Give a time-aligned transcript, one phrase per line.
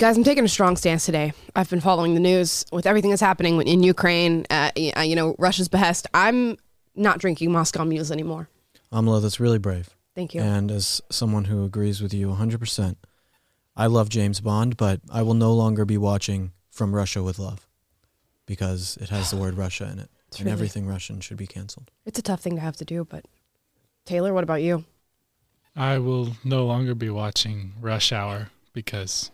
[0.00, 1.34] Guys, I'm taking a strong stance today.
[1.54, 5.68] I've been following the news with everything that's happening in Ukraine, uh, you know, Russia's
[5.68, 6.06] behest.
[6.14, 6.56] I'm
[6.96, 8.48] not drinking Moscow mules anymore.
[8.90, 9.90] Amala, that's really brave.
[10.14, 10.40] Thank you.
[10.40, 12.96] And as someone who agrees with you 100%,
[13.76, 17.68] I love James Bond, but I will no longer be watching From Russia with Love
[18.46, 20.08] because it has the word Russia in it.
[20.28, 21.90] It's and really- everything Russian should be canceled.
[22.06, 23.26] It's a tough thing to have to do, but
[24.06, 24.86] Taylor, what about you?
[25.76, 29.30] I will no longer be watching Rush Hour because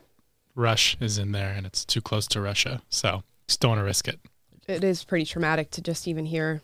[0.57, 2.83] Rush is in there and it's too close to Russia.
[2.89, 4.19] So just don't want to risk it.
[4.67, 6.61] It is pretty traumatic to just even hear,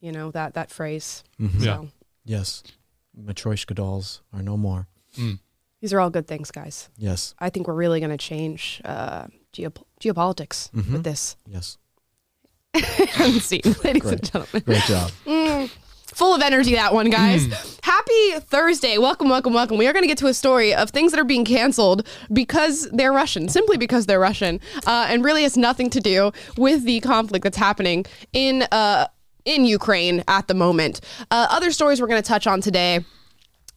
[0.00, 1.24] you know, that that phrase.
[1.40, 1.54] Mhm.
[1.60, 1.76] Yeah.
[1.78, 1.88] So
[2.24, 2.62] Yes.
[3.18, 4.86] Matryoshka dolls are no more.
[5.16, 5.40] Mm.
[5.80, 6.88] these are all good things, guys.
[6.96, 7.34] Yes.
[7.40, 10.92] I think we're really going to change uh, geop- geopolitics Mhm.
[10.92, 11.36] with this.
[11.48, 11.78] Yes.
[13.40, 14.04] See, ladies Great.
[14.04, 14.62] and gentlemen.
[14.64, 15.10] Great job.
[15.26, 15.70] Mm,
[16.14, 17.46] full of energy, that one, guys.
[17.82, 18.98] Happy Thursday.
[18.98, 19.78] Welcome, welcome, welcome.
[19.78, 22.88] We are going to get to a story of things that are being canceled because
[22.90, 27.00] they're Russian, simply because they're Russian, uh, and really has nothing to do with the
[27.00, 28.62] conflict that's happening in.
[28.72, 29.06] Uh,
[29.46, 31.00] in Ukraine at the moment.
[31.30, 33.02] Uh, other stories we're going to touch on today.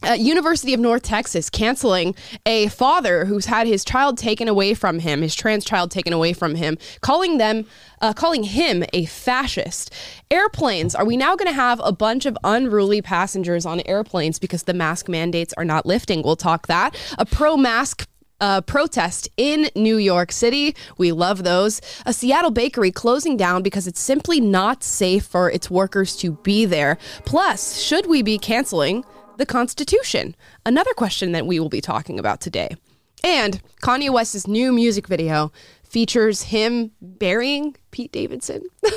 [0.06, 2.14] Uh, University of North Texas canceling
[2.46, 6.34] a father who's had his child taken away from him, his trans child taken away
[6.34, 7.66] from him, calling them,
[8.02, 9.94] uh, calling him a fascist.
[10.30, 10.94] Airplanes.
[10.94, 14.74] Are we now going to have a bunch of unruly passengers on airplanes because the
[14.74, 16.22] mask mandates are not lifting?
[16.22, 16.98] We'll talk that.
[17.18, 18.06] A pro-mask
[18.42, 20.76] uh, protest in New York City.
[20.98, 21.80] We love those.
[22.06, 26.66] A Seattle bakery closing down because it's simply not safe for its workers to be
[26.66, 26.98] there.
[27.24, 29.06] Plus, should we be canceling
[29.38, 30.36] the Constitution?
[30.66, 32.76] Another question that we will be talking about today.
[33.24, 35.52] And Kanye West's new music video
[35.84, 38.64] features him burying Pete Davidson.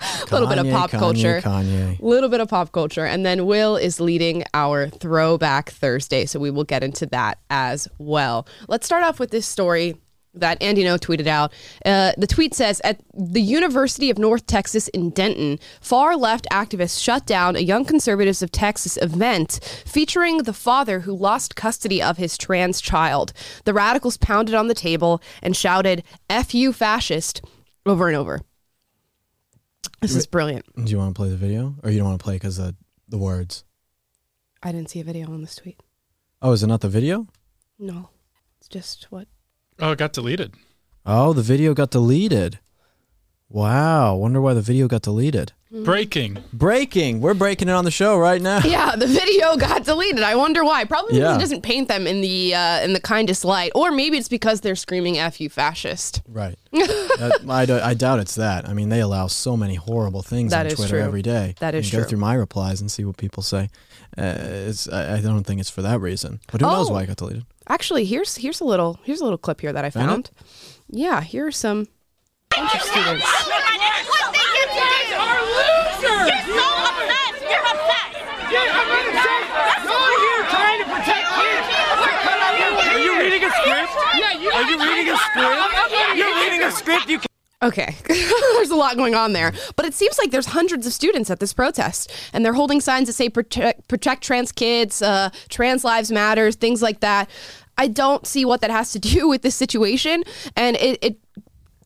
[0.00, 1.40] A little bit of pop Kanye, culture.
[1.40, 1.98] Kanye.
[2.00, 6.50] little bit of pop culture and then will is leading our throwback thursday so we
[6.50, 9.96] will get into that as well let's start off with this story
[10.34, 11.52] that Andy Ngo tweeted out.
[11.84, 17.02] Uh, the tweet says At the University of North Texas in Denton, far left activists
[17.02, 22.16] shut down a Young Conservatives of Texas event featuring the father who lost custody of
[22.16, 23.32] his trans child.
[23.64, 27.42] The radicals pounded on the table and shouted, F you fascist,
[27.86, 28.40] over and over.
[30.00, 30.66] This is brilliant.
[30.84, 31.76] Do you want to play the video?
[31.82, 32.74] Or you don't want to play because of
[33.08, 33.64] the words?
[34.62, 35.80] I didn't see a video on this tweet.
[36.42, 37.26] Oh, is it not the video?
[37.78, 38.10] No,
[38.58, 39.28] it's just what.
[39.80, 40.54] Oh, it got deleted.
[41.06, 42.58] Oh, the video got deleted.
[43.48, 44.16] Wow.
[44.16, 45.52] Wonder why the video got deleted.
[45.70, 46.38] Breaking.
[46.52, 47.20] Breaking.
[47.20, 48.60] We're breaking it on the show right now.
[48.64, 50.22] Yeah, the video got deleted.
[50.22, 50.84] I wonder why.
[50.84, 51.36] Probably because Yeah.
[51.36, 54.60] it doesn't paint them in the uh, in the kindest light, or maybe it's because
[54.60, 56.56] they're screaming "f you, fascist." Right.
[56.72, 58.68] That- I, do- I doubt it's that.
[58.68, 61.00] I mean, they allow so many horrible things That on is Twitter true.
[61.00, 61.54] every day.
[61.60, 62.10] That is you Go true.
[62.10, 63.68] through my replies and see what people say.
[64.18, 64.34] Uh,
[64.68, 66.40] it's, I, I don't think it's for that reason.
[66.50, 66.94] But who knows Oh.
[66.94, 67.44] why it got deleted?
[67.68, 70.30] Actually, here's here's a little here's a little clip here that I Found found.
[70.88, 71.88] Yeah, here are some
[72.50, 73.24] bunch of students.
[73.24, 76.28] What they get to are losers.
[76.28, 77.40] You're so obsessed.
[77.40, 78.20] You're obsessed.
[78.52, 79.48] Yeah, I'm not saying
[79.88, 81.66] you're here trying to protect kids.
[82.84, 83.92] Are you reading a script?
[84.20, 85.56] Yeah, you are you reading a script?
[86.14, 87.08] You're reading a script.
[87.08, 87.18] You
[87.64, 91.30] Okay, there's a lot going on there, but it seems like there's hundreds of students
[91.30, 95.82] at this protest, and they're holding signs that say "protect, protect trans kids," uh, "Trans
[95.82, 97.30] lives matters," things like that.
[97.78, 100.24] I don't see what that has to do with this situation,
[100.54, 101.18] and it, it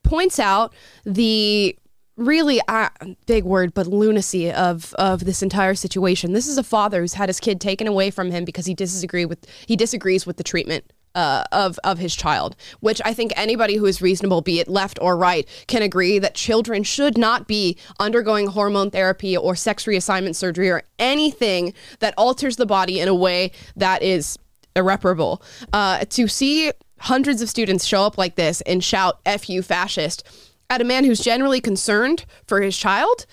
[0.02, 0.74] points out
[1.06, 1.78] the
[2.16, 2.88] really uh,
[3.26, 6.32] big word, but lunacy of of this entire situation.
[6.32, 9.24] This is a father who's had his kid taken away from him because he disagree
[9.24, 13.74] with he disagrees with the treatment uh, of of his child, which I think anybody
[13.74, 17.76] who is reasonable, be it left or right, can agree that children should not be
[17.98, 23.14] undergoing hormone therapy or sex reassignment surgery or anything that alters the body in a
[23.14, 24.38] way that is
[24.76, 25.42] irreparable.
[25.72, 26.70] Uh, to see
[27.00, 30.22] hundreds of students show up like this and shout "F you, fascist"
[30.70, 33.26] at a man who's generally concerned for his child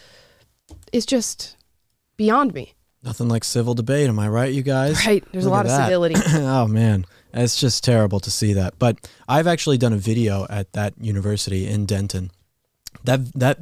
[0.91, 1.55] is just
[2.17, 2.73] beyond me.
[3.03, 4.09] Nothing like civil debate.
[4.09, 5.05] Am I right, you guys?
[5.05, 5.23] Right.
[5.31, 5.85] There's a lot of that.
[5.85, 6.15] civility.
[6.27, 7.05] oh man,
[7.43, 8.79] it's just terrible to see that.
[8.79, 12.31] But I've actually done a video at that university in Denton.
[13.03, 13.59] That that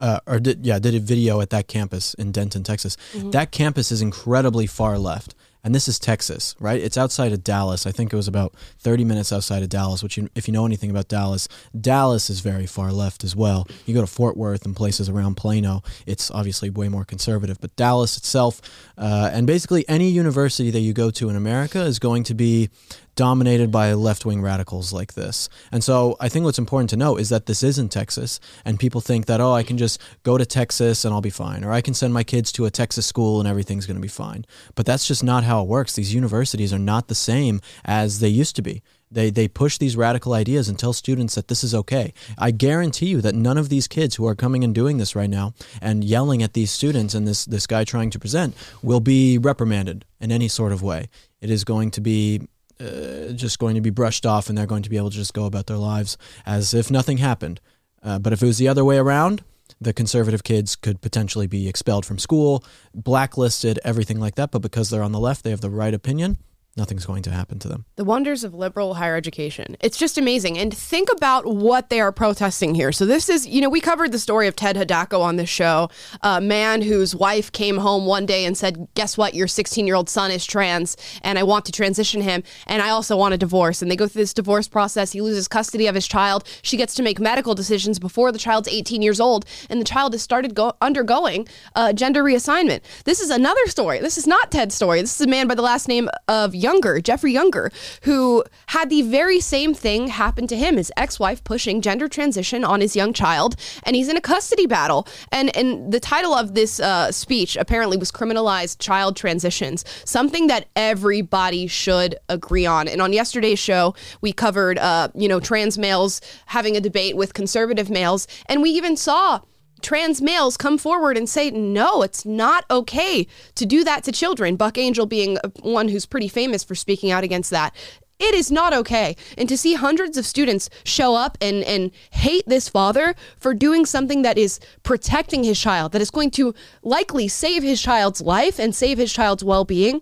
[0.00, 2.96] uh, or did yeah did a video at that campus in Denton, Texas.
[3.30, 5.34] That campus is incredibly far left.
[5.66, 6.80] And this is Texas, right?
[6.80, 7.88] It's outside of Dallas.
[7.88, 10.64] I think it was about 30 minutes outside of Dallas, which, you, if you know
[10.64, 11.48] anything about Dallas,
[11.80, 13.66] Dallas is very far left as well.
[13.84, 17.60] You go to Fort Worth and places around Plano, it's obviously way more conservative.
[17.60, 18.60] But Dallas itself,
[18.96, 22.70] uh, and basically any university that you go to in America is going to be
[23.16, 25.48] dominated by left wing radicals like this.
[25.72, 28.78] And so I think what's important to know is that this is in Texas, and
[28.78, 31.72] people think that, oh, I can just go to Texas and I'll be fine, or
[31.72, 34.46] I can send my kids to a Texas school and everything's going to be fine.
[34.74, 35.94] But that's just not how it works.
[35.94, 38.82] These universities are not the same as they used to be.
[39.10, 42.12] They, they push these radical ideas and tell students that this is okay.
[42.36, 45.30] I guarantee you that none of these kids who are coming and doing this right
[45.30, 49.38] now and yelling at these students and this, this guy trying to present will be
[49.38, 51.08] reprimanded in any sort of way.
[51.40, 52.48] It is going to be
[52.80, 55.34] uh, just going to be brushed off and they're going to be able to just
[55.34, 57.60] go about their lives as if nothing happened.
[58.02, 59.42] Uh, but if it was the other way around,
[59.80, 62.64] the conservative kids could potentially be expelled from school,
[62.94, 64.50] blacklisted, everything like that.
[64.50, 66.38] But because they're on the left, they have the right opinion
[66.76, 67.84] nothing's going to happen to them.
[67.96, 69.76] The wonders of liberal higher education.
[69.80, 70.58] It's just amazing.
[70.58, 72.92] And think about what they are protesting here.
[72.92, 75.88] So, this is, you know, we covered the story of Ted Hidako on this show,
[76.22, 79.34] a man whose wife came home one day and said, Guess what?
[79.34, 82.90] Your 16 year old son is trans, and I want to transition him, and I
[82.90, 83.82] also want a divorce.
[83.82, 85.12] And they go through this divorce process.
[85.12, 86.44] He loses custody of his child.
[86.62, 90.12] She gets to make medical decisions before the child's 18 years old, and the child
[90.12, 92.80] has started go- undergoing uh, gender reassignment.
[93.04, 94.00] This is another story.
[94.00, 95.00] This is not Ted's story.
[95.00, 97.66] This is a man by the last name of Younger, Jeffrey Younger,
[98.02, 98.44] who
[98.76, 100.76] had the very same thing happen to him.
[100.76, 103.54] His ex-wife pushing gender transition on his young child,
[103.84, 105.06] and he's in a custody battle.
[105.30, 110.62] And and the title of this uh, speech apparently was "Criminalized Child Transitions," something that
[110.74, 112.88] everybody should agree on.
[112.88, 117.32] And on yesterday's show, we covered, uh, you know, trans males having a debate with
[117.34, 119.40] conservative males, and we even saw
[119.86, 123.24] trans males come forward and say, no, it's not okay
[123.54, 124.56] to do that to children.
[124.56, 127.72] Buck Angel being uh, one who's pretty famous for speaking out against that.
[128.18, 129.14] It is not okay.
[129.38, 133.86] And to see hundreds of students show up and, and hate this father for doing
[133.86, 138.58] something that is protecting his child, that is going to likely save his child's life
[138.58, 140.00] and save his child's well being,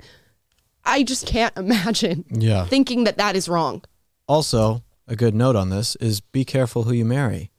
[0.85, 2.65] I just can't imagine Yeah.
[2.65, 3.83] thinking that that is wrong.
[4.27, 7.51] Also, a good note on this is be careful who you marry.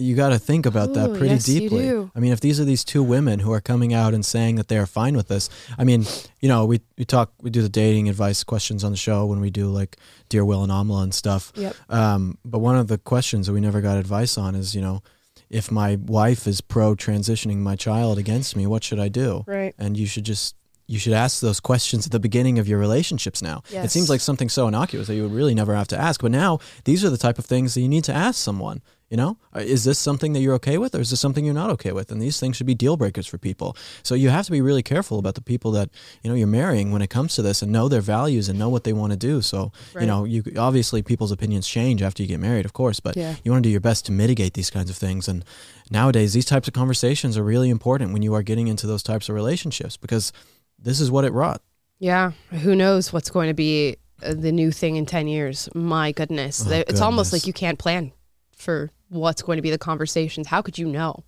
[0.00, 1.90] You got to think about that Ooh, pretty yes, deeply.
[1.90, 4.68] I mean, if these are these two women who are coming out and saying that
[4.68, 5.48] they are fine with this,
[5.78, 6.06] I mean,
[6.40, 9.40] you know, we, we talk, we do the dating advice questions on the show when
[9.40, 9.96] we do like
[10.28, 11.52] Dear Will and Amla and stuff.
[11.54, 11.76] Yep.
[11.88, 15.02] Um, but one of the questions that we never got advice on is, you know,
[15.48, 19.44] if my wife is pro transitioning my child against me, what should I do?
[19.46, 19.74] Right.
[19.78, 20.54] And you should just
[20.92, 23.62] you should ask those questions at the beginning of your relationships now.
[23.84, 26.32] It seems like something so innocuous that you would really never have to ask, but
[26.44, 26.58] now
[26.88, 28.82] these are the type of things that you need to ask someone.
[29.12, 31.62] You know, Uh, is this something that you're okay with, or is this something you're
[31.62, 32.12] not okay with?
[32.12, 33.76] And these things should be deal breakers for people.
[34.04, 35.88] So you have to be really careful about the people that
[36.22, 38.68] you know you're marrying when it comes to this, and know their values and know
[38.74, 39.42] what they want to do.
[39.42, 39.58] So
[39.94, 40.02] Right.
[40.02, 43.34] you know, you obviously people's opinions change after you get married, of course, but Yeah.
[43.42, 45.26] you want to do your best to mitigate these kinds of things.
[45.28, 45.44] And
[45.90, 49.28] nowadays, these types of conversations are really important when you are getting into those types
[49.28, 50.32] of relationships because
[50.82, 51.62] this is what it wrought.
[51.98, 55.68] Yeah, who knows what's going to be uh, the new thing in 10 years.
[55.74, 56.66] My goodness.
[56.66, 58.12] Oh, it's almost like you can't plan
[58.56, 60.46] for what's going to be the conversations.
[60.46, 61.24] How could you know?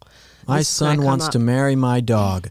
[0.47, 1.33] My son wants up.
[1.33, 2.51] to marry my dog,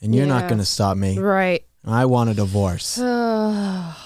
[0.00, 0.40] and you're Yeah.
[0.40, 1.18] not going to stop me.
[1.18, 1.64] Right.
[1.84, 2.98] I want a divorce.
[3.64, 3.98] Oh,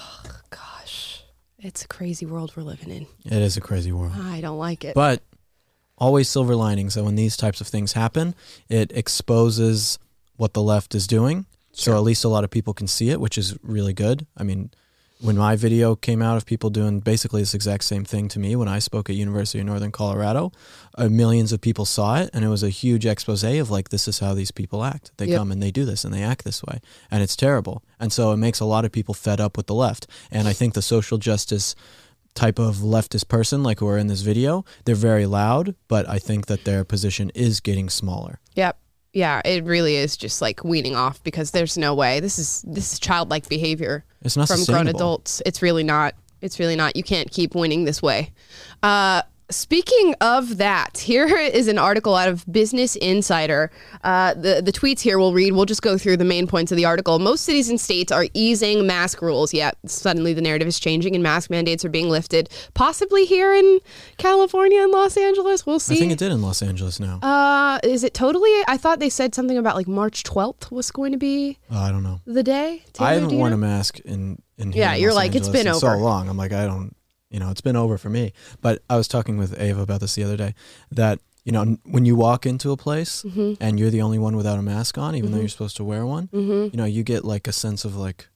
[0.49, 1.23] gosh.
[1.59, 3.07] It's a crazy world we're living in.
[3.25, 4.13] It is a crazy world.
[4.15, 4.95] I don't like it.
[4.95, 5.21] But
[5.97, 6.89] always silver lining.
[6.89, 8.33] So when these types of things happen,
[8.69, 9.99] it exposes
[10.37, 11.45] what the left is doing.
[11.77, 14.25] So at least a lot of people can see it, which is really good.
[14.35, 14.71] I mean,
[15.19, 18.55] when my video came out of people doing basically this exact same thing to me
[18.55, 20.51] when I spoke at University of Northern Colorado,
[20.97, 24.07] uh, millions of people saw it, and it was a huge expose of like this
[24.07, 25.11] is how these people act.
[25.17, 25.37] They Yep.
[25.37, 27.83] come and they do this and they act this way, and it's terrible.
[27.99, 30.07] And so it makes a lot of people fed up with the left.
[30.31, 31.75] And I think the social justice
[32.35, 36.19] type of leftist person like who are in this video they're very loud but i
[36.19, 38.77] think that their position is getting smaller Yep.
[39.17, 42.19] Yeah, it really is just like weaning off because there's no way.
[42.19, 45.41] This is this is childlike behavior it's not from grown adults.
[45.43, 46.13] It's really not.
[46.39, 46.95] It's really not.
[46.95, 48.31] You can't keep winning this way.
[48.83, 53.71] Uh, speaking of that, here is an article out of Business Insider.
[54.03, 55.53] Uh, the the tweets here we'll read.
[55.53, 57.19] We'll just go through the main points of the article.
[57.19, 59.53] Most cities and states are easing mask rules.
[59.53, 62.49] Yeah, suddenly the narrative is changing and mask mandates are being lifted.
[62.73, 63.79] Possibly here in
[64.17, 65.65] California and Los Angeles.
[65.65, 65.95] We'll see.
[65.95, 68.51] i think it did in los angeles now Uh, is it totally?
[68.67, 71.91] I thought they said something about like March 12th was going to be oh, i
[71.91, 72.83] don't know the day.
[72.99, 73.55] i haven't worn know?
[73.55, 76.37] a mask in in here Yeah, you're Los like, it's been in so long i'm
[76.37, 76.95] like i don't
[77.29, 78.31] you know it's been over for me
[78.61, 80.53] but i was talking with ava about this the other day
[80.91, 83.53] that you know when you walk into a place Mm-hmm.
[83.61, 86.05] and you're the only one without a mask on even though you're supposed to wear
[86.05, 86.71] one Mm-hmm.
[86.73, 88.27] you know you get like a sense of like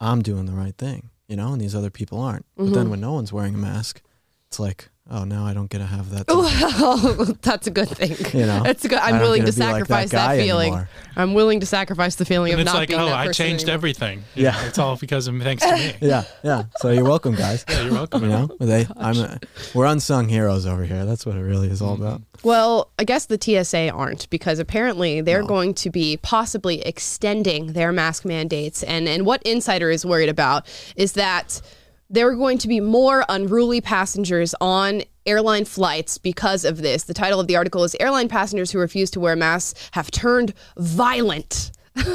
[0.00, 2.90] i'm doing the right thing you know and these other people aren't but then Mhm.
[2.90, 4.02] when no one's wearing a mask
[4.48, 6.26] it's like oh, now I don't get to have that.
[6.36, 8.16] Well, that's a good thing.
[8.38, 8.98] You know, it's good.
[8.98, 10.68] I I'm willing to to be like that sacrifice that, feeling.
[10.72, 10.88] anymore.
[11.16, 13.26] I'm willing to sacrifice the feeling And of it's not like, being oh, that I
[13.26, 13.74] person changed anymore.
[13.74, 14.18] everything.
[14.34, 14.50] You Yeah.
[14.52, 15.94] know, it's all because of thanks to me.
[16.00, 16.64] yeah, yeah.
[16.78, 17.64] So you're welcome, guys.
[17.68, 18.22] Yeah, you're welcome.
[18.24, 19.38] You know, they, I'm, a,
[19.74, 21.04] we're unsung heroes over here.
[21.04, 22.02] That's what it really is all Mm-hmm.
[22.04, 22.22] about.
[22.42, 25.48] Well, I guess the TSA aren't because apparently they're No.
[25.48, 28.82] going to be possibly extending their mask mandates.
[28.82, 31.60] And, and what Insider is worried about is that
[32.08, 37.04] there are going to be more unruly passengers on airline flights because of this.
[37.04, 40.54] The title of the article is Airline Passengers Who Refuse to Wear Masks Have Turned
[40.78, 41.72] Violent.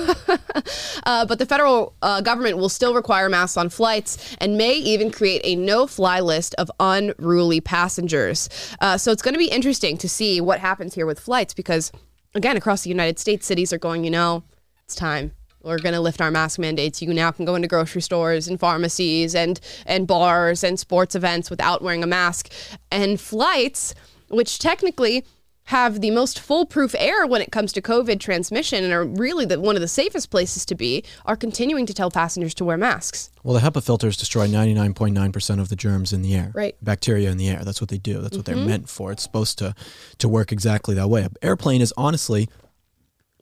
[1.07, 5.09] Uh, but the federal uh, government will still require masks on flights and may even
[5.09, 8.47] create a no fly list of unruly passengers.
[8.79, 11.91] Uh, so it's going to be interesting to see what happens here with flights because,
[12.35, 14.43] again, across the United States, cities are going, you know,
[14.85, 15.31] it's time.
[15.63, 17.01] We're going to lift our mask mandates.
[17.01, 21.49] You now can go into grocery stores and pharmacies and, and bars and sports events
[21.49, 22.51] without wearing a mask.
[22.91, 23.93] And flights,
[24.29, 25.23] which technically
[25.65, 29.59] have the most foolproof air when it comes to COVID transmission and are really the,
[29.59, 33.29] one of the safest places to be, are continuing to tell passengers to wear masks.
[33.43, 36.51] Well, the HEPA filters destroy 99.9% of the germs in the air.
[36.55, 36.75] Right.
[36.81, 37.61] Bacteria in the air.
[37.63, 38.19] That's what they do.
[38.21, 38.57] That's what Mm-hmm.
[38.57, 39.11] they're meant for.
[39.11, 39.75] It's supposed to
[40.17, 41.21] to work exactly that way.
[41.23, 42.49] An airplane is honestly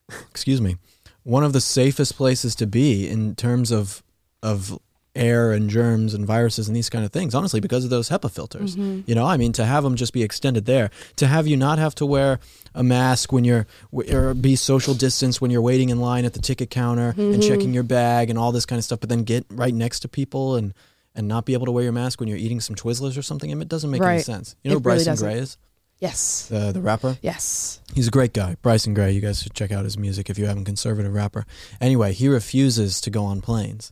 [0.29, 0.75] excuse me,
[1.29, 4.01] one of the safest places to be in terms of
[4.41, 4.77] of
[5.15, 8.29] air and germs and viruses and these kind of things honestly because of those HEPA
[8.31, 9.01] filters Mm-hmm.
[9.09, 11.77] you know I mean to have them just be extended there to have you not
[11.79, 12.39] have to wear
[12.75, 16.39] a mask when you're or be social distance when you're waiting in line at the
[16.41, 17.33] ticket counter Mm-hmm.
[17.33, 20.01] and checking your bag and all this kind of stuff but then get right next
[20.01, 20.74] to people and
[21.15, 23.50] and not be able to wear your mask when you're eating some Twizzlers or something
[23.50, 25.15] it doesn't make any sense you know It who Bryson.
[25.15, 25.57] Gray is
[26.00, 26.48] Yes.
[26.48, 27.82] the the rapper Yes.
[27.94, 29.12] He's a great guy, Bryson Gray.
[29.12, 30.65] You guys should check out his music if you haven't.
[30.65, 31.46] Conservative rapper.
[31.82, 33.91] Anyway, he refuses to go on planes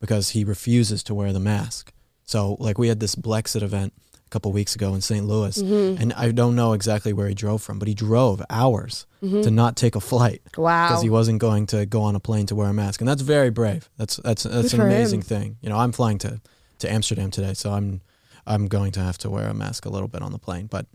[0.00, 1.92] because he refuses to wear the mask.
[2.24, 3.92] So, like, we had this Blexit event
[4.26, 5.26] a couple weeks ago in St.
[5.26, 6.00] Louis, Mm-hmm.
[6.00, 9.74] and I don't know exactly where he drove from, but he drove hours to not
[9.76, 10.62] take a flight Mm-hmm.
[10.62, 10.88] Wow.
[10.88, 13.22] because he wasn't going to go on a plane to wear a mask, and that's
[13.22, 13.88] very brave.
[13.98, 15.26] That's that's that's Good an amazing him.
[15.26, 15.56] thing.
[15.62, 16.40] You know, I'm flying to
[16.80, 18.00] to Amsterdam today, so I'm
[18.46, 20.86] I'm going to have to wear a mask a little bit on the plane, but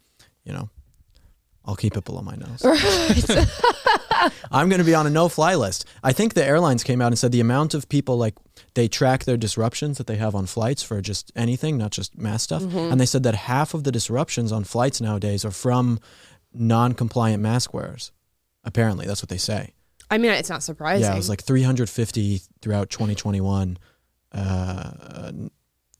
[0.43, 0.69] you know.
[1.65, 2.63] I'll keep it below my nose.
[4.51, 5.85] I'm going to be on a no-fly list.
[6.03, 8.33] I think the airlines came out and said the amount of people like
[8.73, 12.41] they track their disruptions that they have on flights for just anything, not just mass
[12.43, 12.91] stuff, Mm-hmm.
[12.91, 15.99] and they said that half of the disruptions on flights nowadays are from
[16.53, 18.11] non-compliant mask wearers.
[18.63, 19.73] Apparently, that's what they say.
[20.09, 21.03] I mean, it's not surprising.
[21.05, 23.77] Yeah, it was like 350 throughout 2021
[24.31, 25.31] uh,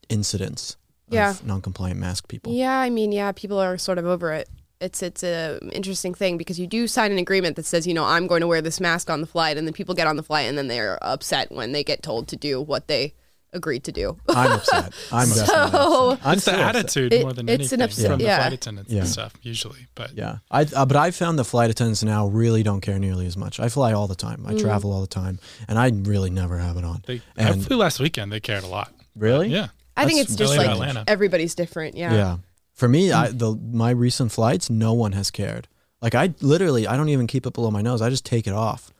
[0.08, 0.76] incidents
[1.10, 1.34] Yeah.
[1.44, 2.52] non-compliant mask people.
[2.52, 4.48] Yeah, I mean, yeah, people are sort of over it.
[4.80, 8.04] It's it's a interesting thing because you do sign an agreement that says, you know,
[8.04, 10.22] I'm going to wear this mask on the flight, and then people get on the
[10.22, 13.12] flight and then they're upset when they get told to do what they
[13.52, 14.16] agreed to do.
[14.28, 14.94] I'm upset.
[15.12, 16.20] I'm So- upset.
[16.26, 18.90] I'm It's the attitude It- more than it's an anything upset- from the flight attendants
[18.92, 19.00] Yeah.
[19.00, 19.88] and stuff, usually.
[19.94, 23.26] But Yeah, I uh, but I've found the flight attendants now really don't care nearly
[23.26, 23.58] as much.
[23.60, 24.44] I fly all the time.
[24.44, 24.54] Mm.
[24.54, 27.02] I travel all the time, and I really never have it on.
[27.06, 28.32] they, I And- flew last weekend.
[28.32, 28.92] They cared a lot.
[29.16, 29.48] Really?
[29.48, 29.68] Yeah.
[30.02, 31.04] I think it's just really like Atlanta.
[31.06, 31.96] everybody's different.
[31.96, 32.12] Yeah.
[32.14, 32.36] Yeah.
[32.72, 35.68] For me, I the my recent flights, no one has cared.
[36.00, 38.00] Like I literally, I don't even keep it below my nose.
[38.00, 38.90] I just take it off,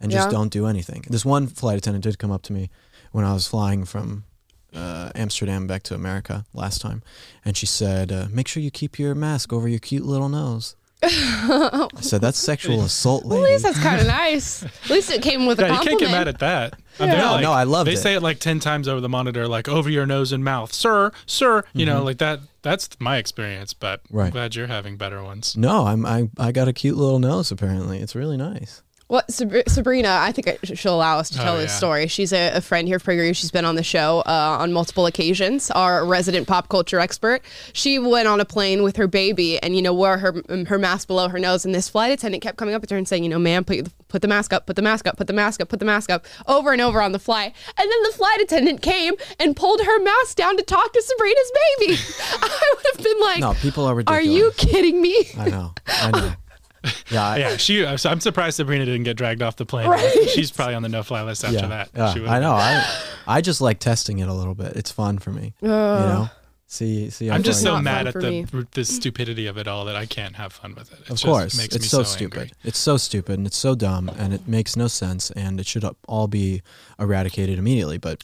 [0.00, 0.30] and just Yeah.
[0.38, 1.04] don't do anything.
[1.10, 2.70] This one flight attendant did come up to me
[3.12, 4.24] when I was flying from
[4.72, 7.02] uh, Amsterdam back to America last time,
[7.44, 10.76] and she said, uh, "Make sure you keep your mask over your cute little nose."
[11.02, 14.62] I said, "That's sexual assault, Well, at least that's kind of nice.
[14.84, 16.74] At least it came with a Yeah, you can't get mad at that.
[16.98, 17.06] Yeah.
[17.06, 17.92] they're No, like- no, I love it.
[17.92, 20.72] They say it like ten times over the monitor, like over your nose and mouth,
[20.72, 21.64] sir, sir.
[21.72, 21.94] You Mm-hmm.
[21.94, 22.40] know, like that.
[22.62, 25.56] That's my experience, but I'm glad you're having better ones.
[25.56, 27.50] No, I'm I, I got a cute little nose.
[27.50, 28.82] Apparently, it's really nice.
[29.10, 30.18] What Sab- Sabrina?
[30.20, 31.76] I think I- she'll allow us to Oh, tell this yeah.
[31.78, 32.06] story.
[32.06, 33.34] She's a, a friend here for you.
[33.34, 35.68] She's been on the show uh, on multiple occasions.
[35.72, 37.42] Our resident pop culture expert.
[37.72, 41.08] She went on a plane with her baby, and you know wore her her mask
[41.08, 41.64] below her nose.
[41.64, 43.88] And this flight attendant kept coming up to her and saying, "You know, ma'am, put
[44.06, 46.08] put the mask up, put the mask up, put the mask up, put the mask
[46.08, 47.52] up," over and over on the flight.
[47.76, 51.52] And then the flight attendant came and pulled her mask down to talk to Sabrina's
[51.80, 51.98] baby.
[52.42, 54.24] I would have been like, No, people are ridiculous.
[54.24, 55.74] "Are you kidding me?" I know.
[55.88, 56.32] I know.
[57.10, 57.26] Yeah.
[57.26, 57.84] I, Yeah, she.
[57.84, 59.88] I'm surprised Sabrina didn't get dragged off the plane.
[59.88, 60.28] Right.
[60.30, 61.90] She's probably on the no-fly list after yeah, that.
[61.94, 62.52] yeah, She I know.
[62.52, 63.06] I ah.
[63.26, 64.76] I just like testing it a little bit.
[64.76, 65.54] It's fun for me.
[65.60, 66.28] you know.
[66.66, 67.26] See see.
[67.26, 68.46] how I'm just so you- mad at the me.
[68.72, 71.00] the stupidity of it all that I can't have fun with it.
[71.00, 72.38] It Of just course, makes it's me so, so stupid.
[72.42, 72.52] angry.
[72.62, 75.84] It's so stupid and it's so dumb and it makes no sense and it should
[76.06, 76.62] all be
[77.00, 77.98] eradicated immediately.
[77.98, 78.22] But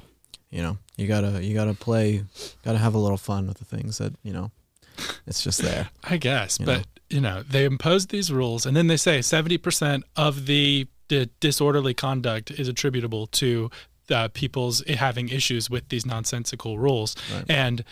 [0.51, 2.23] you know, you gotta you gotta play,
[2.65, 4.53] gotta have a little fun with the things that you know.
[5.27, 5.91] It's just there.
[6.05, 6.83] I guess, but know.
[7.11, 11.27] You know, they impose these rules, and then they say seventy percent of the, the
[11.41, 13.71] disorderly conduct is attributable to
[14.11, 17.15] uh, people's having issues with these nonsensical rules,
[17.49, 17.85] and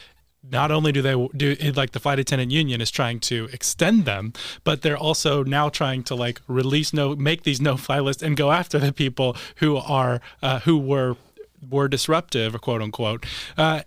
[0.50, 4.32] not only do they do like the flight attendant union is trying to extend them,
[4.62, 8.36] but they're also now trying to like release no make these no fly lists and
[8.36, 11.16] go after the people who are uh, who were
[11.70, 13.24] were disruptive, quote unquote,
[13.56, 13.80] uh,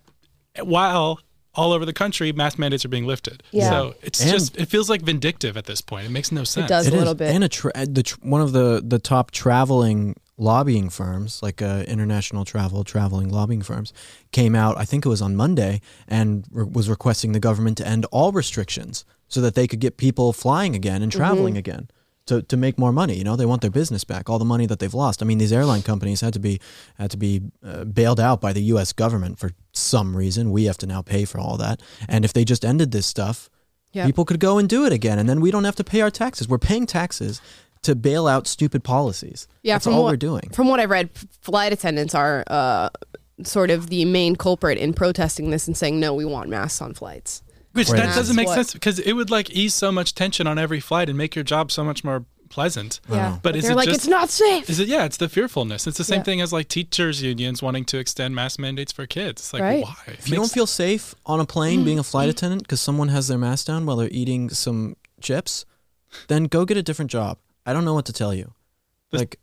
[0.63, 1.19] while
[1.57, 3.43] all over the country mask mandates are being lifted.
[3.51, 3.69] Yeah.
[3.69, 6.05] So it's And- just it feels like vindictive at this point.
[6.05, 6.65] It makes no sense.
[6.65, 6.87] It does.
[6.87, 7.17] It a little is.
[7.17, 7.33] bit.
[7.35, 11.83] And a tra- the tr- one of the the top traveling lobbying firms, like uh,
[11.87, 13.91] international travel traveling lobbying firms,
[14.31, 14.77] came out.
[14.77, 18.31] I think it was on Monday, and re- was requesting the government to end all
[18.31, 21.89] restrictions so that they could get people flying again and traveling again.
[22.27, 24.65] To, to make more money, you know, they want their business back, all the money
[24.65, 25.21] that they've lost.
[25.21, 26.59] I mean, these airline companies had to be
[26.97, 28.91] had to be uh, bailed out by the U.S.
[28.93, 30.51] government for some reason.
[30.51, 33.49] We have to now pay for all that, and if they just ended this stuff,
[33.93, 34.05] Yeah.
[34.05, 36.11] people could go and do it again, and then we don't have to pay our
[36.11, 36.49] taxes.
[36.49, 37.39] We're paying taxes
[37.83, 39.47] to bail out stupid policies.
[39.63, 40.49] Yeah, that's from all what, we're doing.
[40.51, 41.09] From what I've read,
[41.41, 42.89] flight attendants are uh,
[43.43, 46.93] sort of the main culprit in protesting this and saying, no, we want masks on
[46.93, 47.41] flights.
[47.77, 48.03] Which Right.
[48.03, 50.79] that doesn't make What- sense because it would like ease so much tension on every
[50.79, 53.01] flight and make your job so much more pleasant.
[53.09, 53.39] Yeah.
[53.43, 54.69] But is it like, just- it's not safe.
[54.69, 54.87] Is it?
[54.87, 55.85] Yeah, it's the fearfulness.
[55.85, 56.23] It's the same Yeah.
[56.23, 59.41] thing as like teachers unions wanting to extend mask mandates for kids.
[59.41, 59.83] It's like Right.
[59.83, 59.95] why?
[60.07, 63.09] It If you don't feel safe on a plane being a flight attendant because someone
[63.09, 65.65] has their mask down while they're eating some chips,
[66.29, 67.37] then go get a different job.
[67.65, 68.53] I don't know what to tell you.
[69.11, 69.39] The- like,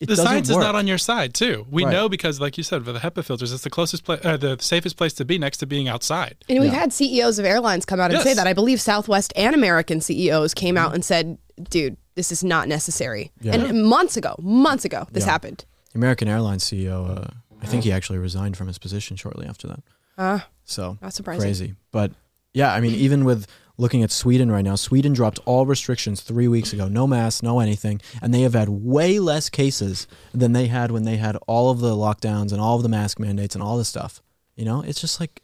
[0.00, 0.58] it the science work.
[0.58, 1.66] is not on your side too.
[1.70, 1.90] We Right.
[1.92, 4.56] know because, like you said, for the HEPA filters, it's the closest place, uh, the
[4.60, 6.36] safest place to be next to being outside.
[6.48, 6.78] And we've Yeah.
[6.78, 8.22] had CEOs of airlines come out and Yes.
[8.24, 8.46] say that.
[8.46, 11.38] I believe Southwest and American CEOs came out and said,
[11.70, 13.32] dude, this is not necessary.
[13.40, 13.54] Yeah.
[13.54, 15.30] And months ago, months ago, this Yeah.
[15.32, 15.64] happened.
[15.94, 17.28] American Airlines CEO, uh,
[17.62, 19.80] I think he actually resigned from his position shortly after that.
[20.16, 21.40] Uh, So Not surprising.
[21.42, 22.12] Crazy, but
[22.52, 23.46] yeah, I mean, even with
[23.78, 26.88] looking at Sweden right now, Sweden dropped all restrictions three weeks ago.
[26.88, 31.04] No masks, no anything, and they have had way less cases than they had when
[31.04, 33.88] they had all of the lockdowns and all of the mask mandates and all this
[33.88, 34.20] stuff.
[34.56, 35.42] You know, it's just like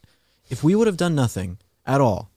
[0.49, 2.29] if we would have done nothing at all,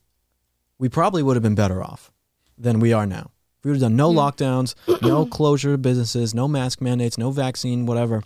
[0.79, 2.13] we probably would have been better off
[2.57, 3.33] than we are now.
[3.59, 7.33] If we would have done no lockdowns, no closure of businesses, no mask mandates, no
[7.33, 8.23] vaccine, whatever,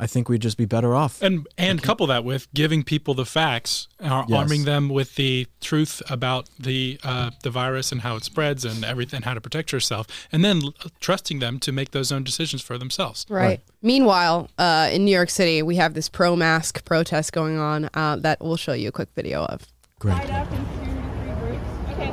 [0.00, 1.20] I think we'd just be better off.
[1.22, 4.38] And and couple that with giving people the facts, ar- Yes.
[4.38, 8.84] arming them with the truth about the uh, the virus and how it spreads and
[8.84, 12.62] everything, how to protect yourself, and then l- trusting them to make those own decisions
[12.62, 13.26] for themselves.
[13.28, 13.44] Right.
[13.44, 13.60] Right.
[13.82, 18.16] Meanwhile, uh, in New York City, we have this pro mask protest going on uh,
[18.16, 19.66] that we'll show you a quick video of.
[19.98, 20.14] Great.
[20.30, 21.68] up in two to three groups.
[21.90, 22.12] Okay,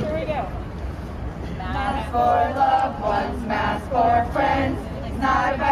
[0.00, 0.48] here we go.
[1.58, 4.78] Mask for loved ones, mask for friends.
[5.06, 5.65] It's not about you,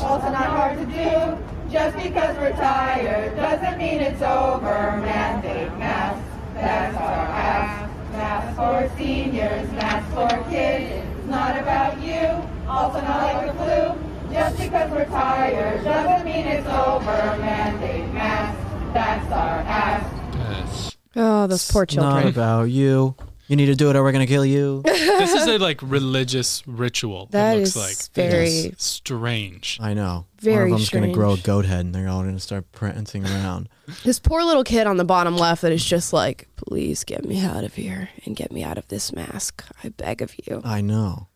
[0.00, 1.70] also not hard to do.
[1.70, 4.96] Just because we're tired doesn't mean it's over.
[4.98, 6.22] Mandate masks,
[6.54, 7.90] that's our ask.
[8.12, 11.04] Masks for seniors, masks for kids.
[11.18, 12.20] It's not about you,
[12.68, 14.32] also not like the flu.
[14.32, 17.36] Just because we're tired doesn't mean it's over.
[17.40, 20.96] Mandate masks, that's our ask.
[21.16, 22.24] Oh, those poor children.
[22.24, 23.14] Not about you.
[23.46, 24.80] You need to do it or we're going to kill you.
[24.84, 27.26] this is a like religious ritual.
[27.30, 29.78] That it looks is like very- It is strange.
[29.82, 30.26] I know.
[30.40, 31.44] Very One of them's going to grow a strange.
[31.44, 33.68] goat head and they're all going to start prancing around.
[34.02, 37.44] This poor little kid on the bottom left that is just like, please get me
[37.44, 39.62] out of here and get me out of this mask.
[39.84, 40.62] I beg of you.
[40.64, 41.28] I know.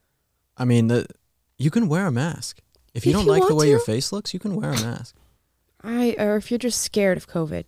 [0.56, 1.06] I mean, the,
[1.58, 2.60] you can wear a mask.
[2.94, 3.84] If you If don't you like the want way your to.
[3.84, 5.14] face looks, you can wear a mask.
[5.84, 7.64] I or if you're just scared of COVID,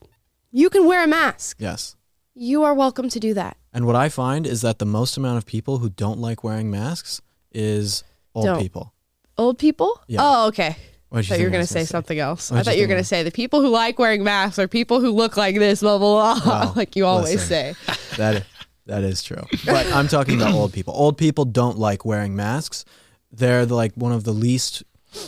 [0.50, 1.58] you can wear a mask.
[1.60, 1.94] Yes.
[2.34, 3.56] You are welcome to do that.
[3.72, 6.70] And what I find is that the most amount of people who don't like wearing
[6.70, 7.20] masks
[7.52, 8.60] is old Don't.
[8.60, 8.94] people.
[9.36, 10.00] Old people?
[10.06, 10.20] Yeah.
[10.22, 10.76] Oh, okay.
[11.08, 12.52] What I thought you were going to say something else.
[12.52, 13.98] I did thought you were think I going to was- say the people who like
[13.98, 17.34] wearing masks are people who look like this, blah, blah, blah, Well, like you always
[17.50, 17.74] listen.
[17.74, 17.96] say.
[18.16, 18.44] That
[18.86, 19.42] that is true.
[19.64, 20.94] But I'm talking about old people.
[20.96, 22.84] Old people don't like wearing masks.
[23.32, 24.82] They're the, like one of the least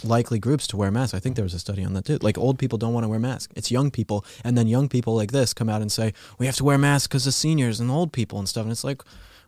[0.05, 1.15] likely groups to wear masks.
[1.15, 2.19] I think there was a study on that too.
[2.21, 3.53] Like old people don't want to wear masks.
[3.57, 6.57] It's young people, and then young people like this come out and say we have
[6.57, 8.63] to wear masks because the seniors and old people and stuff.
[8.65, 9.03] And it's like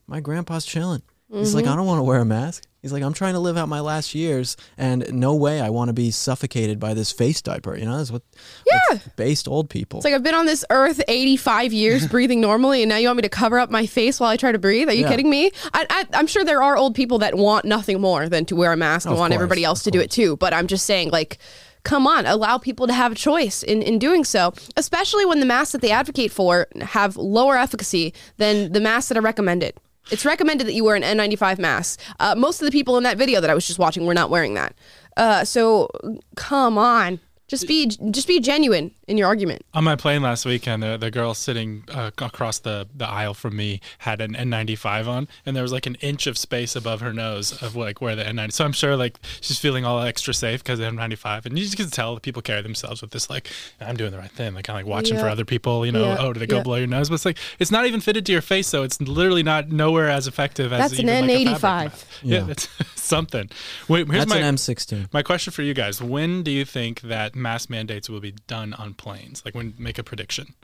[0.07, 1.03] my grandpa's chilling.
[1.35, 1.57] He's Mm-hmm.
[1.57, 2.65] like, I don't want to wear a mask.
[2.81, 5.89] He's like, I'm trying to live out my last years, and no way I want
[5.89, 7.77] to be suffocated by this face diaper.
[7.77, 8.23] You know, that's what
[8.67, 8.99] Yeah.
[9.17, 9.99] based old people.
[9.99, 13.17] It's like I've been on this earth 85 years breathing normally, and now you want
[13.17, 14.89] me to cover up my face while I try to breathe?
[14.89, 15.09] Are you Yeah.
[15.09, 15.51] kidding me?
[15.73, 18.73] I, I, I'm sure there are old people that want nothing more than to wear
[18.73, 20.37] a mask and Of want course, everybody else of to do it too.
[20.37, 21.39] But I'm just saying, like,
[21.85, 25.47] come on, allow people to have a choice in, in doing so, especially when the
[25.47, 29.75] masks that they advocate for have lower efficacy than the masks that are recommended.
[30.11, 32.01] It's recommended that you wear an N95 mask.
[32.21, 34.31] Uh, most of the people in that video that I was just watching were not
[34.31, 34.75] wearing that.
[35.17, 35.89] Uh, so
[36.37, 37.21] come on.
[37.47, 39.63] Just be just be genuine in your argument.
[39.75, 43.57] On my plane last weekend, the, the girl sitting uh, across the, the aisle from
[43.57, 47.13] me had an N95 on, and there was like an inch of space above her
[47.13, 48.53] nose of like where the N90.
[48.53, 51.77] So I'm sure like she's feeling all extra safe because of N95, and you just
[51.77, 53.49] can tell that people carry themselves with this like
[53.81, 55.85] I'm doing the right thing, like kind of like watching for other people.
[55.85, 56.17] You know, Yeah.
[56.21, 56.63] oh, did they go Yeah.
[56.63, 57.09] below your nose?
[57.09, 60.09] But it's like it's not even fitted to your face, so it's literally not nowhere
[60.09, 61.63] as effective as That's an like, N85.
[61.63, 62.07] mask.
[62.23, 62.45] Yeah, Yeah.
[62.45, 63.51] that's something.
[63.89, 65.13] Wait, here's That's my an M16.
[65.13, 68.73] my question for you guys: When do you think that mask mandates will be done
[68.75, 69.43] on planes?
[69.45, 70.55] Like, when make a prediction?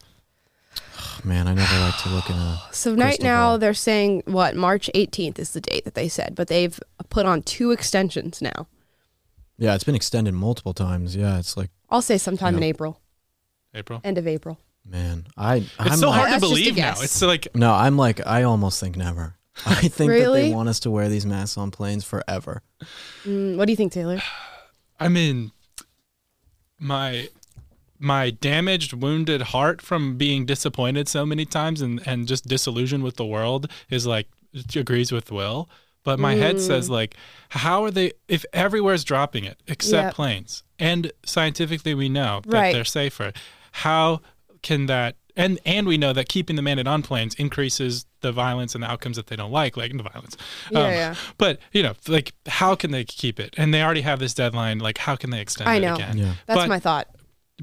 [1.25, 2.63] Man, I never like to look in a.
[2.73, 3.59] So right now ball.
[3.59, 7.43] they're saying what March 18th is the date that they said, but they've put on
[7.43, 8.67] two extensions now.
[9.59, 11.15] Yeah, it's been extended multiple times.
[11.15, 12.99] Yeah, it's like, I'll say sometime in April,
[13.75, 14.01] April.
[14.03, 14.59] end of April.
[14.87, 15.57] man, I.
[15.57, 16.95] It's I'm so like, hard to That's just a believe now.
[16.99, 19.35] It's like No, I'm like, I almost think never.
[19.67, 22.63] I think that they want us to wear these masks on planes forever.
[23.25, 24.23] Mm, what do you think, Taylor?
[25.01, 25.53] I mean,
[26.79, 27.29] my
[28.01, 33.17] my damaged, wounded heart from being disappointed so many times and and just disillusioned with
[33.17, 34.27] the world is like
[34.75, 35.69] agrees with Will.
[36.03, 37.15] But my head says like,
[37.51, 38.13] how are they?
[38.27, 40.15] If everywhere's dropping it except Yep.
[40.15, 42.73] planes, and scientifically we know that Right.
[42.73, 43.33] they're safer,
[43.73, 44.23] how
[44.63, 45.17] can that?
[45.37, 48.91] And and we know that keeping the mandate on planes increases the violence and the
[48.91, 50.37] outcomes that they don't like, like the violence.
[50.75, 51.15] Um, Yeah, yeah.
[51.37, 53.55] But you know, like how can they keep it?
[53.59, 54.79] And they already have this deadline.
[54.79, 55.95] Like how can they extend I it know.
[55.97, 56.17] again?
[56.17, 56.33] Yeah.
[56.47, 57.09] That's but, my thought.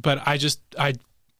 [0.01, 0.93] But I just I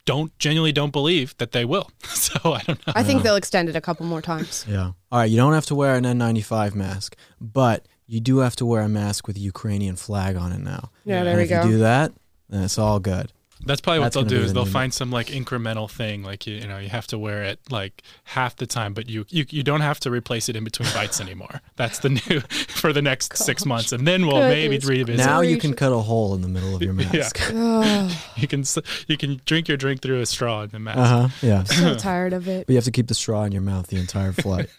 [0.06, 1.90] don't genuinely don't believe that they will.
[2.08, 2.94] So I don't know.
[2.96, 4.66] I think they'll extend it a couple more times.
[4.68, 4.92] Yeah.
[5.12, 8.66] All right, you don't have to wear an N95 mask, but you do have to
[8.66, 10.92] wear a mask with a Ukrainian flag on it now.
[11.06, 11.24] Yeah, Yeah.
[11.24, 11.64] there and we if go.
[11.64, 12.12] you do that,
[12.50, 13.32] then it's all good.
[13.66, 16.24] That's probably what That's they'll do is the they'll new- find some like incremental thing,
[16.24, 19.26] like you, you know, you have to wear it like half the time, but you
[19.30, 21.62] you, you don't have to replace it in between bites anymore.
[21.76, 25.26] That's the new for the next six months, and then we'll maybe revisit.
[25.26, 27.42] Now you can cut a hole in the middle of your mask.
[27.54, 28.64] Ugh, you can
[29.08, 30.98] you can drink your drink through a straw in the mask.
[31.00, 31.28] Uh huh.
[31.42, 31.60] Yeah.
[31.60, 32.68] I'm so tired of it.
[32.68, 34.70] But you have to keep the straw in your mouth the entire flight.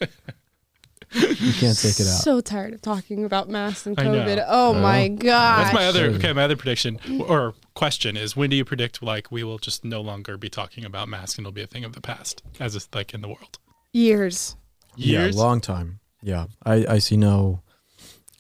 [1.13, 2.21] you can't take it out.
[2.21, 4.45] So tired of talking about masks and COVID.
[4.47, 5.65] Oh my god.
[5.65, 6.33] That's my other okay.
[6.35, 10.01] My other prediction or question is when do you predict like we will just no
[10.01, 12.89] longer be talking about masks and it'll be a thing of the past as it's
[12.93, 13.61] like in the world?
[13.93, 14.57] Years.
[14.97, 15.37] Years.
[15.37, 16.01] Yeah, long time.
[16.21, 17.63] Yeah, I, I see no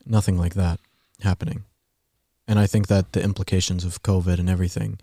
[0.04, 0.80] nothing like that
[1.20, 1.64] happening,
[2.48, 4.98] and I think that the implications of COVID and everything,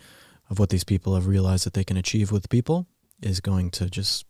[0.50, 2.88] of what these people have realized that they can achieve with people,
[3.22, 4.26] is going to just.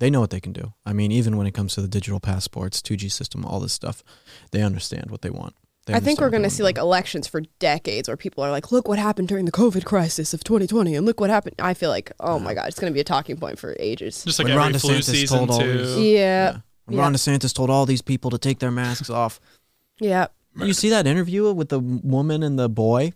[0.00, 0.72] They know what they can do.
[0.84, 4.02] I mean, even when it comes to the digital passports, 2G system, all this stuff,
[4.50, 5.54] they understand what they want.
[5.86, 8.72] They I think we're going to see like elections for decades where people are like,
[8.72, 11.56] look what happened during the COVID crisis of 2020 and look what happened.
[11.58, 14.24] I feel like, oh my God, it's going to be a talking point for ages.
[14.24, 16.52] just like When every Ron flu DeSantis season told all these- Yeah.
[16.52, 16.62] do.
[16.86, 17.02] When Yeah.
[17.02, 19.40] Ron DeSantis told all these people to take their masks off.
[20.00, 20.28] Yeah.
[20.56, 23.12] You see that interview with the woman and the boy?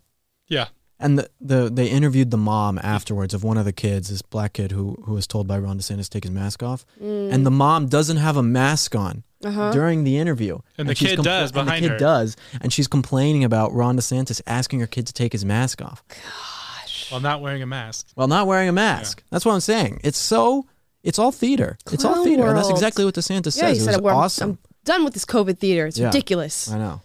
[0.48, 0.66] Yeah.
[1.00, 4.54] And the, the they interviewed the mom afterwards of one of the kids, this black
[4.54, 7.32] kid who who was told by Ron DeSantis to take his mask off, mm.
[7.32, 9.70] and the mom doesn't have a mask on Uh-huh.
[9.72, 11.98] during the interview, And the she's kid does and behind the kid her.
[11.98, 16.02] does, and she's complaining about Ron DeSantis asking her kid to take his mask off
[16.08, 17.10] Gosh.
[17.12, 18.08] While not wearing a mask.
[18.14, 19.22] while not wearing a mask.
[19.30, 20.00] That's what I'm saying.
[20.04, 20.66] It's so
[21.04, 21.78] it's all theater.
[21.92, 23.84] It's all Clown theater, and that's exactly what DeSantis Yeah, he says.
[23.84, 24.50] said, it was "Well, awesome.
[24.50, 25.86] I'm done with this COVID theater.
[25.86, 26.06] It's Yeah.
[26.06, 26.68] ridiculous.
[26.70, 27.00] I know.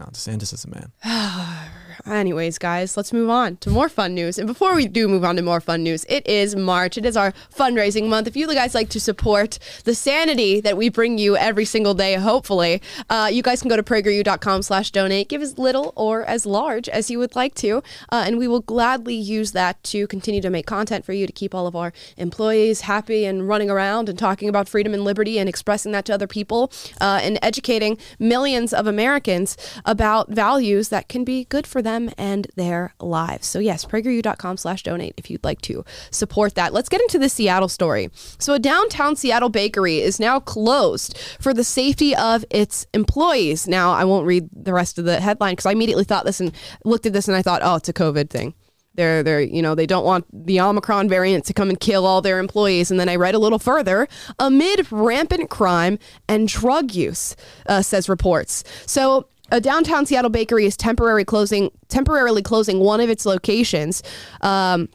[0.00, 0.92] No, DeSantis is a man.
[2.06, 4.38] Anyways, guys, let's move on to more fun news.
[4.38, 6.96] And before we do move on to more fun news, it is March.
[6.96, 8.26] It is our fundraising month.
[8.26, 12.14] If you guys like to support the sanity that we bring you every single day,
[12.14, 15.28] hopefully, uh, you guys can go to prageru.com slash donate.
[15.28, 17.82] Give as little or as large as you would like to.
[18.10, 21.32] Uh, and we will gladly use that to continue to make content for you to
[21.32, 25.38] keep all of our employees happy and running around and talking about freedom and liberty
[25.38, 29.56] and expressing that to other people uh, and educating millions of Americans
[29.90, 33.48] about values that can be good for them and their lives.
[33.48, 36.72] So yes, prageru.com slash donate if you'd like to support that.
[36.72, 38.08] Let's get into the Seattle story.
[38.38, 43.66] So a downtown Seattle bakery is now closed for the safety of its employees.
[43.66, 46.52] Now I won't read the rest of the headline because I immediately thought this and
[46.84, 48.54] looked at this and I thought, oh, it's a COVID thing.
[48.94, 52.22] They're, they're, you know, they don't want the Omicron variant to come and kill all
[52.22, 52.92] their employees.
[52.92, 54.06] And then I read a little further
[54.38, 55.98] amid rampant crime
[56.28, 57.34] and drug use,
[57.66, 58.62] uh, says reports.
[58.86, 64.02] So a downtown Seattle bakery is temporary closing, temporarily closing one of its locations.
[64.40, 64.88] Um,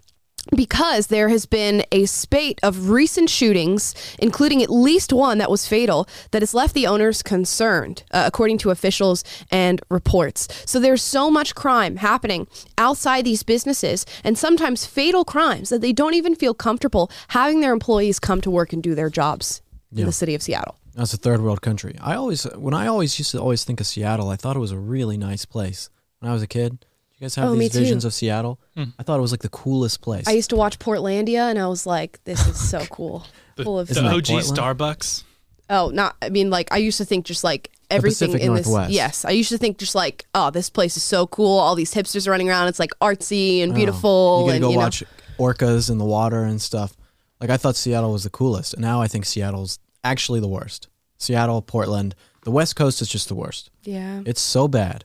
[0.55, 5.67] because there has been a spate of recent shootings, including at least one that was
[5.67, 10.47] fatal, that has left the owners concerned, uh, according to officials and reports.
[10.65, 15.93] So there's so much crime happening outside these businesses, and sometimes fatal crimes that they
[15.93, 19.61] don't even feel comfortable having their employees come to work and do their jobs
[19.95, 20.77] in the city of Seattle.
[20.95, 21.95] That's a third world country.
[22.01, 24.71] I always, when I always used to always think of Seattle, I thought it was
[24.71, 25.89] a really nice place.
[26.19, 28.13] When I was a kid, did you You guys have Oh, me these visions of
[28.13, 28.59] Seattle?
[28.75, 28.83] Hmm.
[28.97, 30.27] I thought it was like the coolest place.
[30.27, 33.25] I used to watch Portlandia, and I was like, "This is so cool."
[33.57, 34.57] The, Full of the Isn't that OG Portland?
[34.57, 35.23] Starbucks.
[35.69, 36.15] Oh, not.
[36.21, 38.89] I mean, like I used to think just like everything Pacific in this.
[38.89, 41.59] Yes, I used to think just like, oh, this place is so cool.
[41.59, 42.67] All these hipsters running around.
[42.69, 44.45] It's like artsy and Oh, beautiful.
[44.45, 45.03] You get to and go you know, watch
[45.39, 46.95] orcas in the water and stuff.
[47.41, 50.87] Like I thought Seattle was the coolest, and now I think Seattle's actually the worst.
[51.17, 53.71] Seattle, Portland, the West Coast is just the worst.
[53.83, 54.21] yeah.
[54.25, 55.03] It's so bad,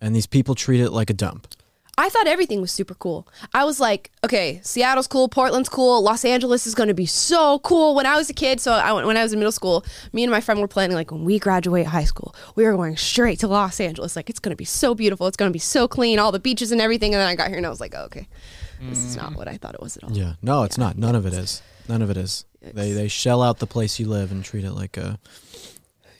[0.00, 1.46] and these people treat it like a dump.
[1.98, 3.28] I thought everything was super cool.
[3.52, 7.58] I was like, okay, Seattle's cool, Portland's cool, Los Angeles is going to be so
[7.58, 7.94] cool.
[7.94, 10.22] When I was a kid, so I went, when I was in middle school, me
[10.24, 13.38] and my friend were planning like when we graduate high school, we were going straight
[13.40, 14.16] to Los Angeles.
[14.16, 16.40] Like it's going to be so beautiful, it's going to be so clean, all the
[16.40, 17.12] beaches and everything.
[17.14, 18.26] And then I got here and I was like, oh, okay,
[18.80, 19.36] this is not mm.
[19.36, 20.12] what I thought it was at all.
[20.12, 20.96] Yeah, no, it's not.
[20.96, 21.60] None of it is.
[21.88, 22.46] None of it is.
[22.62, 25.18] They they shell out the place you live and treat it like a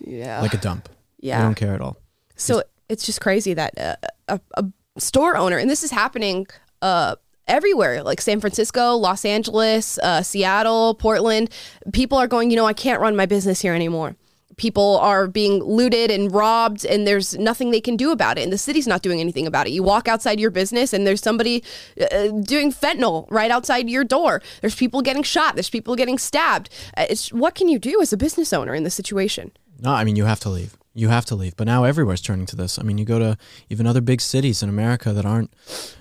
[0.04, 0.40] Yeah.
[0.40, 0.88] like a dump.
[1.20, 1.38] Yeah.
[1.38, 1.96] they don't care at all.
[2.36, 3.96] So it's just crazy that uh,
[4.28, 4.64] a, a
[4.98, 6.46] store owner, and this is happening
[6.82, 7.14] uh,
[7.46, 11.50] everywhere, like San Francisco, Los Angeles, uh, Seattle, Portland.
[11.92, 14.16] People are going, you know, I can't run my business here anymore.
[14.56, 18.42] People are being looted and robbed, and there's nothing they can do about it.
[18.42, 19.70] And the city's not doing anything about it.
[19.70, 21.64] You walk outside your business, and there's somebody
[22.00, 24.42] uh, doing fentanyl right outside your door.
[24.60, 25.54] There's people getting shot.
[25.54, 26.68] There's people getting stabbed.
[26.96, 29.52] Uh, It's what can you do as a business owner in this situation?
[29.80, 30.76] No, I mean you have to leave.
[30.94, 31.56] You have to leave.
[31.56, 32.78] But now everywhere's turning to this.
[32.78, 33.38] I mean, you go to
[33.70, 35.50] even other big cities in America that aren't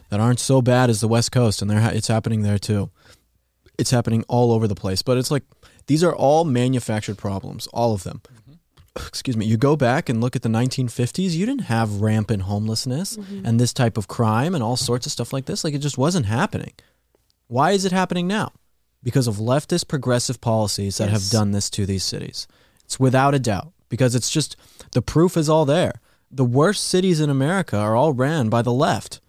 [0.10, 2.90] that aren't so bad as the West Coast, and ha- it's happening there too.
[3.78, 5.02] It's happening all over the place.
[5.02, 5.44] But it's like
[5.88, 8.22] these are all manufactured problems, all of them.
[9.08, 9.45] Excuse me.
[9.45, 11.32] You go back and look at the 1950s.
[11.32, 13.45] You didn't have rampant homelessness mm-hmm.
[13.45, 15.63] and this type of crime and all sorts of stuff like this.
[15.63, 16.73] Like it just wasn't happening.
[17.47, 18.54] Why is it happening now?
[19.04, 22.47] Because of leftist progressive policies that have done this to these cities.
[22.86, 24.56] It's without a doubt because it's just
[24.91, 26.01] the proof is all there.
[26.30, 29.19] The worst cities in America are all ran by the left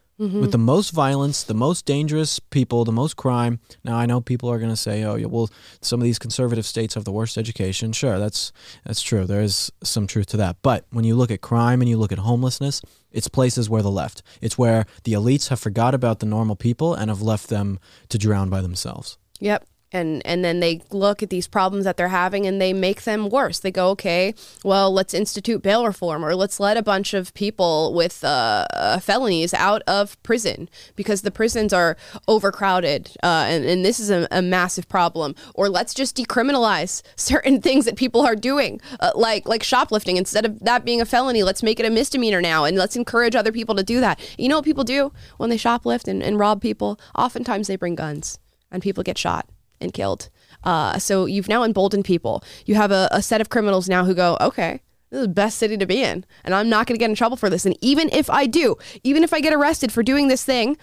[0.40, 3.60] with the most violence, the most dangerous people, the most crime.
[3.84, 6.66] Now I know people are going to say, "Oh, yeah, well, some of these conservative
[6.66, 8.52] states have the worst education." Sure, that's
[8.84, 9.26] that's true.
[9.26, 10.56] There is some truth to that.
[10.62, 13.90] But when you look at crime and you look at homelessness, it's places where the
[13.90, 14.22] left.
[14.40, 18.18] It's where the elites have forgot about the normal people and have left them to
[18.18, 19.18] drown by themselves.
[19.40, 19.66] Yep.
[19.92, 23.28] And and then they look at these problems that they're having and they make them
[23.28, 23.58] worse.
[23.58, 27.92] They go, okay, well, let's institute bail reform or let's let a bunch of people
[27.94, 33.84] with uh, uh, felonies out of prison because the prisons are overcrowded uh, and, and
[33.84, 35.34] this is a, a massive problem.
[35.54, 40.16] Or let's just decriminalize certain things that people are doing, uh, like like shoplifting.
[40.16, 43.34] Instead of that being a felony, let's make it a misdemeanor now and let's encourage
[43.34, 44.20] other people to do that.
[44.38, 46.98] You know what people do when they shoplift and, and rob people?
[47.14, 48.38] Oftentimes they bring guns
[48.70, 49.46] and people get shot
[49.82, 50.30] and killed.
[50.64, 52.42] Uh, so you've now emboldened people.
[52.66, 55.58] You have a, a set of criminals now who go, okay, this is the best
[55.58, 57.66] city to be in, and I'm not going to get in trouble for this.
[57.66, 60.78] And even if I do, even if I get arrested for doing this thing,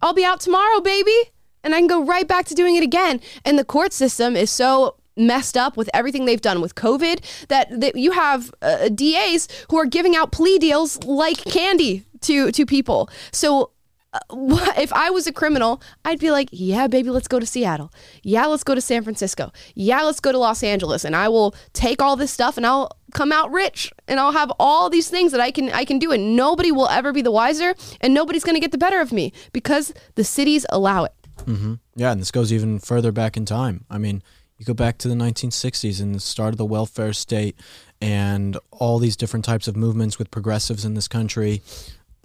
[0.00, 1.16] I'll be out tomorrow, baby,
[1.64, 3.20] and I can go right back to doing it again.
[3.44, 7.80] And the court system is so messed up with everything they've done with COVID that,
[7.80, 12.64] that you have uh, DAs who are giving out plea deals like candy to to
[12.64, 13.10] people.
[13.32, 13.70] So
[14.30, 17.92] if I was a criminal, I'd be like, yeah, baby, let's go to Seattle.
[18.22, 19.52] Yeah, let's go to San Francisco.
[19.74, 22.96] Yeah, let's go to Los Angeles, and I will take all this stuff and I'll
[23.14, 26.12] come out rich and I'll have all these things that I can I can do,
[26.12, 29.32] and nobody will ever be the wiser, and nobody's gonna get the better of me
[29.52, 31.12] because the cities allow it.
[31.44, 31.74] Mm-hmm.
[31.96, 33.84] Yeah, and this goes even further back in time.
[33.90, 34.22] I mean,
[34.58, 37.58] you go back to the 1960s and the start of the welfare state
[38.00, 41.62] and all these different types of movements with progressives in this country,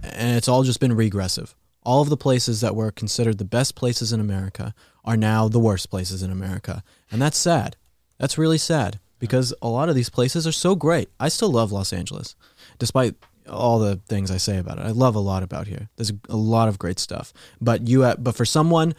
[0.03, 1.55] and it's all just been regressive.
[1.87, 5.57] All of the places that were considered the best places in America are now the
[5.57, 6.83] worst places in America.
[7.09, 7.77] And that's sad.
[8.17, 11.07] That's really sad because a lot of these places are so great.
[11.17, 12.35] I still love Los Angeles,
[12.77, 13.15] despite
[13.49, 14.85] all the things I say about it.
[14.85, 15.87] I love a lot about here.
[15.95, 17.31] There's a, lot of great stuff.
[17.61, 18.93] But you, uh, but for someone,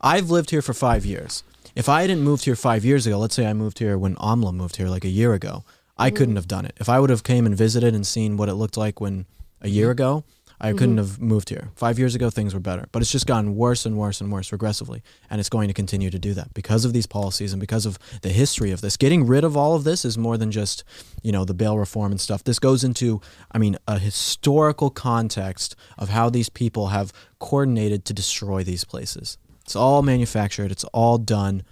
[0.00, 1.44] I've lived here for five years.
[1.76, 4.52] If I hadn't moved here five years ago, let's say I moved here when Amla
[4.52, 5.62] moved here like a year ago,
[5.96, 6.38] I couldn't mm.
[6.38, 6.74] have done it.
[6.80, 9.26] If I would have came and visited and seen what it looked like when
[9.60, 9.92] a year mm.
[9.92, 10.24] ago,
[10.64, 10.98] I couldn't mm-hmm.
[10.98, 11.70] have moved here.
[11.76, 14.50] Five years ago, things were better, but it's just gotten worse and worse and worse
[14.50, 17.84] regressively, and it's going to continue to do that because of these policies and because
[17.84, 18.96] of the history of this.
[18.96, 20.82] Getting rid of all of this is more than just,
[21.22, 22.44] you know, the bail reform and stuff.
[22.44, 23.20] This goes into,
[23.52, 29.36] I mean, a historical context of how these people have coordinated to destroy these places.
[29.64, 30.72] It's all manufactured.
[30.72, 31.62] It's all done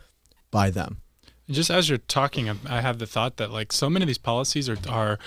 [0.50, 0.98] by them.
[1.50, 4.18] Just as you're talking, I- I have the thought that like so many of these
[4.18, 5.18] policies are are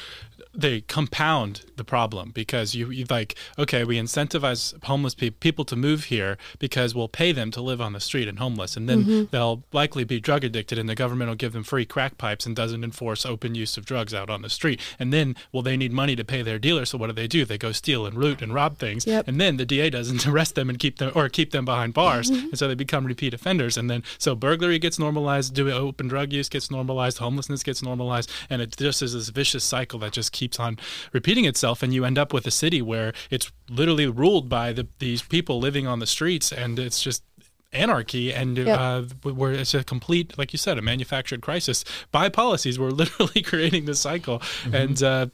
[0.55, 5.75] they compound the problem because you, you like okay we incentivize homeless pe- people to
[5.75, 8.95] move here because we'll pay them to live on the street and homeless and then
[8.95, 9.23] Mm-hmm.
[9.31, 12.55] they'll likely be drug addicted and the government will give them free crack pipes and
[12.55, 15.91] doesn't enforce open use of drugs out on the street and then well they need
[15.91, 18.41] money to pay their dealer so what do they do they go steal and loot
[18.41, 19.27] and rob things Yep.
[19.27, 22.31] and then the DA doesn't arrest them and keep them or keep them behind bars
[22.31, 22.47] Mm-hmm.
[22.47, 26.31] and so they become repeat offenders and then so burglary gets normalized do open drug
[26.31, 30.31] use gets normalized homelessness gets normalized and it just is this vicious cycle that just
[30.31, 30.77] keeps on
[31.11, 34.87] repeating itself and you end up with a city where it's literally ruled by the,
[34.99, 37.23] these people living on the streets and it's just
[37.73, 38.79] anarchy and Yep.
[38.79, 43.41] uh, where it's a complete like you said a manufactured crisis by policies we're literally
[43.41, 45.27] creating this cycle and uh,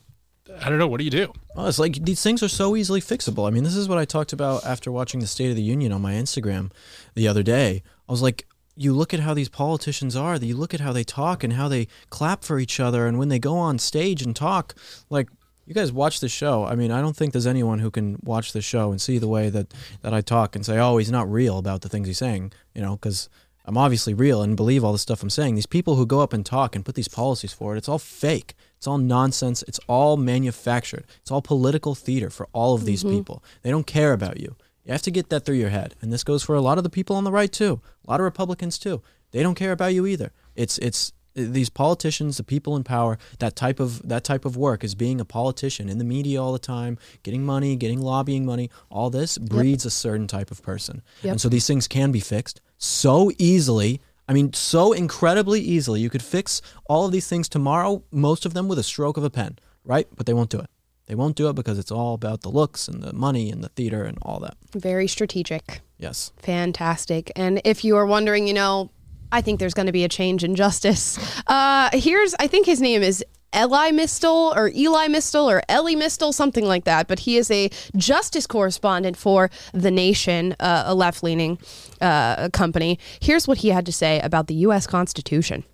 [0.59, 3.01] i don't know what do you do Well, it's like these things are so easily
[3.01, 3.47] fixable.
[3.47, 5.91] I mean, this is what I talked about after watching the State of the Union
[5.91, 6.71] on my Instagram
[7.13, 7.83] the other day.
[8.07, 11.03] I was like, you look at how these politicians are, you look at how they
[11.03, 14.35] talk and how they clap for each other, and when they go on stage and
[14.35, 14.75] talk,
[15.09, 15.29] like,
[15.65, 16.65] you guys watch the show.
[16.65, 19.27] I mean, I don't think there's anyone who can watch the show and see the
[19.27, 22.17] way that, that I talk and say, oh, he's not real about the things he's
[22.17, 23.29] saying, you know, because
[23.65, 25.55] I'm obviously real and believe all the stuff I'm saying.
[25.55, 28.55] These people who go up and talk and put these policies forward, it's all fake.
[28.77, 29.63] It's all nonsense.
[29.67, 31.05] It's all manufactured.
[31.21, 33.17] It's all political theater for all of these mm-hmm.
[33.17, 33.43] people.
[33.61, 34.55] They don't care about you.
[34.85, 35.95] You have to get that through your head.
[36.01, 37.81] And this goes for a lot of the people on the right too.
[38.05, 39.01] A lot of Republicans too.
[39.31, 40.31] They don't care about you either.
[40.55, 44.57] It's it's uh, these politicians, the people in power, that type of that type of
[44.57, 48.45] work is being a politician in the media all the time, getting money, getting lobbying
[48.45, 48.69] money.
[48.89, 51.01] All this breeds a certain type of person.
[51.23, 51.31] Yep.
[51.31, 54.01] And so these things can be fixed so easily.
[54.27, 55.99] I mean, so incredibly easily.
[55.99, 59.23] You could fix all of these things tomorrow, most of them with a stroke of
[59.23, 60.07] a pen, right?
[60.15, 60.69] But they won't do it.
[61.11, 63.67] They won't do it because it's all about the looks and the money and the
[63.67, 64.55] theater and all that.
[64.71, 65.81] Very strategic.
[65.97, 66.31] Yes.
[66.37, 67.33] Fantastic.
[67.35, 68.91] And if you are wondering, you know,
[69.29, 71.19] I think there's going to be a change in justice.
[71.47, 76.31] Uh, here's, I think his name is Eli Mystal or Eli Mystal or Ellie Mystal,
[76.31, 77.09] something like that.
[77.09, 81.59] But he is a justice correspondent for The Nation, uh, a left leaning
[81.99, 82.99] uh, company.
[83.19, 84.87] Here's what he had to say about the U.S.
[84.87, 85.65] Constitution.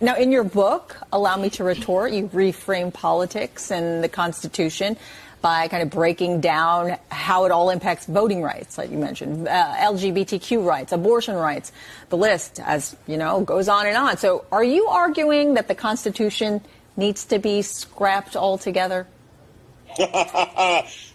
[0.00, 4.96] Now, in your book, Allow Me to Retort, you reframe politics and the Constitution
[5.42, 9.74] by kind of breaking down how it all impacts voting rights, like you mentioned, uh,
[9.76, 11.70] LGBTQ rights, abortion rights.
[12.08, 14.16] The list, as you know, goes on and on.
[14.16, 16.62] So, are you arguing that the Constitution
[16.96, 19.06] needs to be scrapped altogether?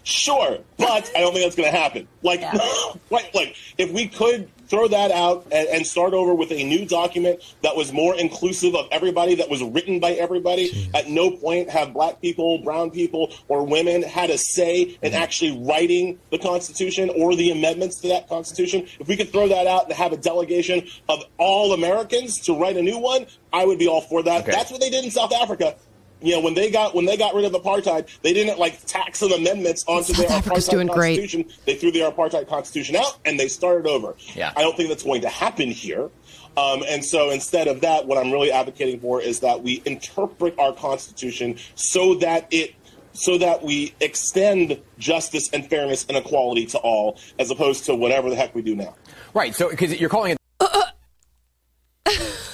[0.04, 2.08] sure, but I don't think that's going to happen.
[2.22, 2.56] Like, Yeah.
[3.10, 6.86] like, like, if we could throw that out and, and start over with a new
[6.86, 11.68] document that was more inclusive of everybody, that was written by everybody, at no point
[11.68, 15.14] have black people, brown people, or women had a say in mm-hmm.
[15.14, 18.86] actually writing the Constitution or the amendments to that Constitution.
[19.00, 22.76] If we could throw that out and have a delegation of all Americans to write
[22.76, 24.42] a new one, I would be all for that.
[24.42, 24.52] Okay.
[24.52, 25.76] That's what they did in South Africa.
[26.22, 29.18] You know, when they got when they got rid of apartheid, they didn't like tax
[29.20, 31.18] some amendments onto South their Africa's apartheid doing great.
[31.18, 31.52] constitution.
[31.64, 34.14] They threw the apartheid constitution out and they started over.
[34.34, 34.52] Yeah.
[34.56, 36.10] I don't think that's going to happen here.
[36.56, 40.58] Um, and so instead of that, what I'm really advocating for is that we interpret
[40.58, 42.74] our constitution so that it
[43.12, 48.30] so that we extend justice and fairness and equality to all, as opposed to whatever
[48.30, 48.94] the heck we do now.
[49.34, 49.54] Right.
[49.54, 50.38] So because you're calling it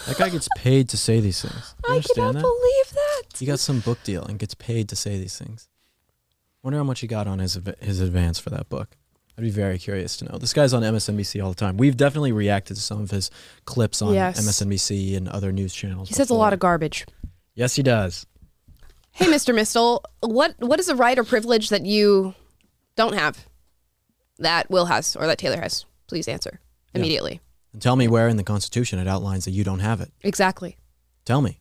[0.07, 1.74] That guy gets paid to say these things.
[1.88, 2.40] You I cannot that?
[2.42, 3.06] believe that.
[3.38, 5.68] He got some book deal and gets paid to say these things.
[6.62, 8.96] Wonder how much he got on his his advance for that book.
[9.38, 10.38] I'd be very curious to know.
[10.38, 11.76] This guy's on MSNBC all the time.
[11.76, 13.31] We've definitely reacted to some of his
[13.66, 14.40] clips on Yes.
[14.40, 16.09] MSNBC and other news channels.
[16.09, 17.05] He says a lot of garbage.
[17.55, 18.24] Yes, he does.
[19.12, 19.55] Hey, Mr.
[19.55, 22.35] Mystal, what what is a right or privilege that you
[22.96, 23.46] don't have
[24.38, 25.85] that Will has or that Taylor has?
[26.07, 26.61] Please answer
[26.94, 27.40] immediately.
[27.72, 30.11] And tell me where in the Constitution it outlines that you don't have it.
[30.22, 30.76] Exactly.
[31.26, 31.61] Tell me.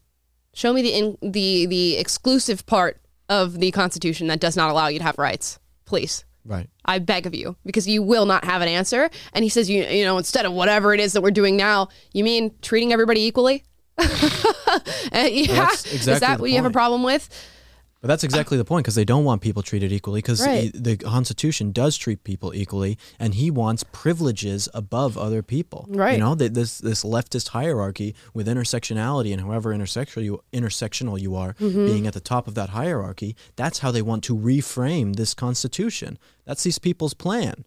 [0.55, 2.97] Show me the in, the the exclusive part
[3.29, 6.23] of the Constitution that does not allow you to have rights, please.
[6.45, 6.69] Right.
[6.85, 9.09] I beg of you, because you will not have an answer.
[9.33, 11.89] And he says, you you know, instead of whatever it is that we're doing now,
[12.13, 13.63] you mean treating everybody equally?
[15.13, 15.65] Yeah.
[15.65, 17.29] that's is that what you have a problem with?
[18.05, 20.71] But that's exactly the point because they don't want people treated equally because Right.
[20.71, 25.87] the Constitution does treat people equally, and he wants privileges above other people.
[25.89, 26.11] Right.
[26.13, 31.35] You know, th- this this leftist hierarchy with intersectionality and however intersectional you, intersectional you
[31.35, 31.85] are Mm-hmm.
[31.87, 33.35] being at the top of that hierarchy.
[33.55, 36.19] That's how they want to reframe this Constitution.
[36.45, 37.65] That's these people's plan.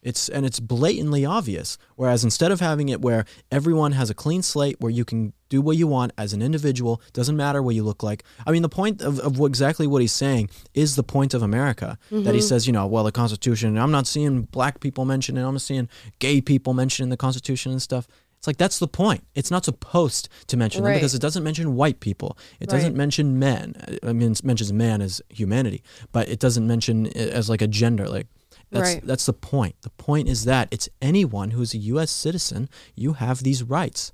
[0.00, 1.76] It's and it's blatantly obvious.
[1.96, 5.60] Whereas instead of having it where everyone has a clean slate where you can do
[5.60, 8.22] what you want as an individual, doesn't matter what you look like.
[8.46, 11.98] I mean, the point of, of exactly what he's saying is the point of America.
[12.10, 12.46] That he mm-hmm.
[12.46, 13.76] says, you know, well, the Constitution.
[13.76, 15.88] I'm not seeing black people mentioned, and I'm not seeing
[16.20, 18.06] gay people mentioned in the Constitution and stuff.
[18.38, 19.24] It's like that's the point.
[19.34, 22.38] It's not supposed to mention them because it doesn't mention white people.
[22.60, 22.78] It Right.
[22.78, 23.74] doesn't mention men.
[24.04, 25.82] I mean, it mentions man as humanity,
[26.12, 28.08] but it doesn't mention it as like a gender.
[28.08, 28.28] Like
[28.70, 29.06] that's Right.
[29.06, 29.76] that's the point.
[29.82, 32.10] The point is that it's anyone who is a U.S.
[32.10, 32.68] citizen.
[32.94, 34.12] You have these rights.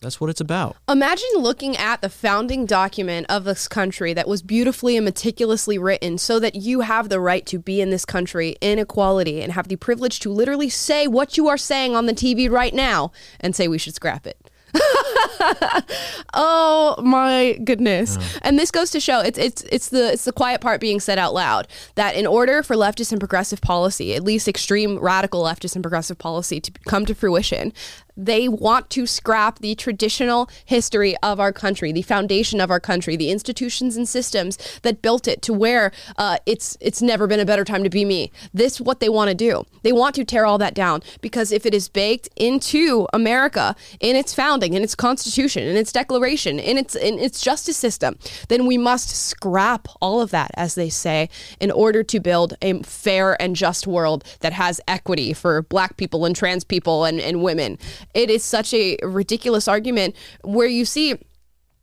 [0.00, 0.76] That's what it's about.
[0.88, 6.18] Imagine looking at the founding document of this country that was beautifully and meticulously written
[6.18, 9.68] so that you have the right to be in this country in equality and have
[9.68, 13.54] the privilege to literally say what you are saying on the TV right now and
[13.54, 14.41] say we should scrap it.
[16.34, 18.16] oh my goodness.
[18.42, 21.18] And this goes to show it's it's it's the it's the quiet part being said
[21.18, 25.74] out loud that in order for leftist and progressive policy, at least extreme radical leftist
[25.74, 27.72] and progressive policy to come to fruition,
[28.16, 33.16] they want to scrap the traditional history of our country, the foundation of our country,
[33.16, 37.46] the institutions and systems that built it to where uh, it's it's never been a
[37.46, 38.30] better time to be me.
[38.52, 39.64] This what they want to do.
[39.82, 44.16] They want to tear all that down because if it is baked into America in
[44.16, 48.66] its founding, in its constitution, in its declaration, in its in its justice system, then
[48.66, 51.28] we must scrap all of that, as they say,
[51.60, 56.24] in order to build a fair and just world that has equity for black people
[56.24, 57.78] and trans people and, and women.
[58.14, 61.18] It is such a ridiculous argument where you see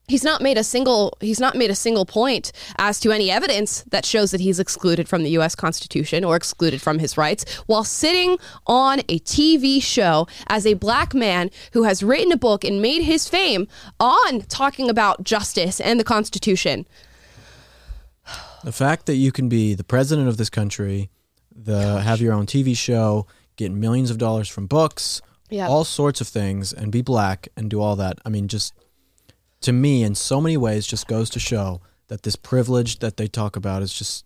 [0.09, 3.83] he's not made a single he's not made a single point as to any evidence
[3.91, 7.83] that shows that he's excluded from the US Constitution or excluded from his rights while
[7.83, 12.81] sitting on a TV show as a black man who has written a book and
[12.81, 13.67] made his fame
[13.99, 16.87] on talking about justice and the Constitution.
[18.63, 21.09] The fact that you can be the president of this country,
[21.55, 23.25] the have your own TV show,
[23.55, 25.67] get millions of dollars from books, Yeah.
[25.67, 28.19] all sorts of things, and be black and do all that.
[28.25, 28.73] I mean, just
[29.61, 33.27] to me, in so many ways, just goes to show that this privilege that they
[33.27, 34.25] talk about is just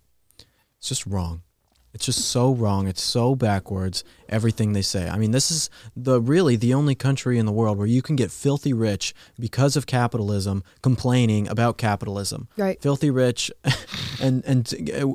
[0.77, 1.41] it's just wrong.
[1.93, 2.87] It's just so wrong.
[2.87, 4.03] It's so backwards.
[4.27, 5.07] Everything they say.
[5.07, 8.15] I mean, this is the really the only country in the world where you can
[8.15, 12.47] get filthy rich because of capitalism, complaining about capitalism.
[12.57, 12.81] Right.
[12.81, 13.51] Filthy rich,
[14.21, 14.73] and and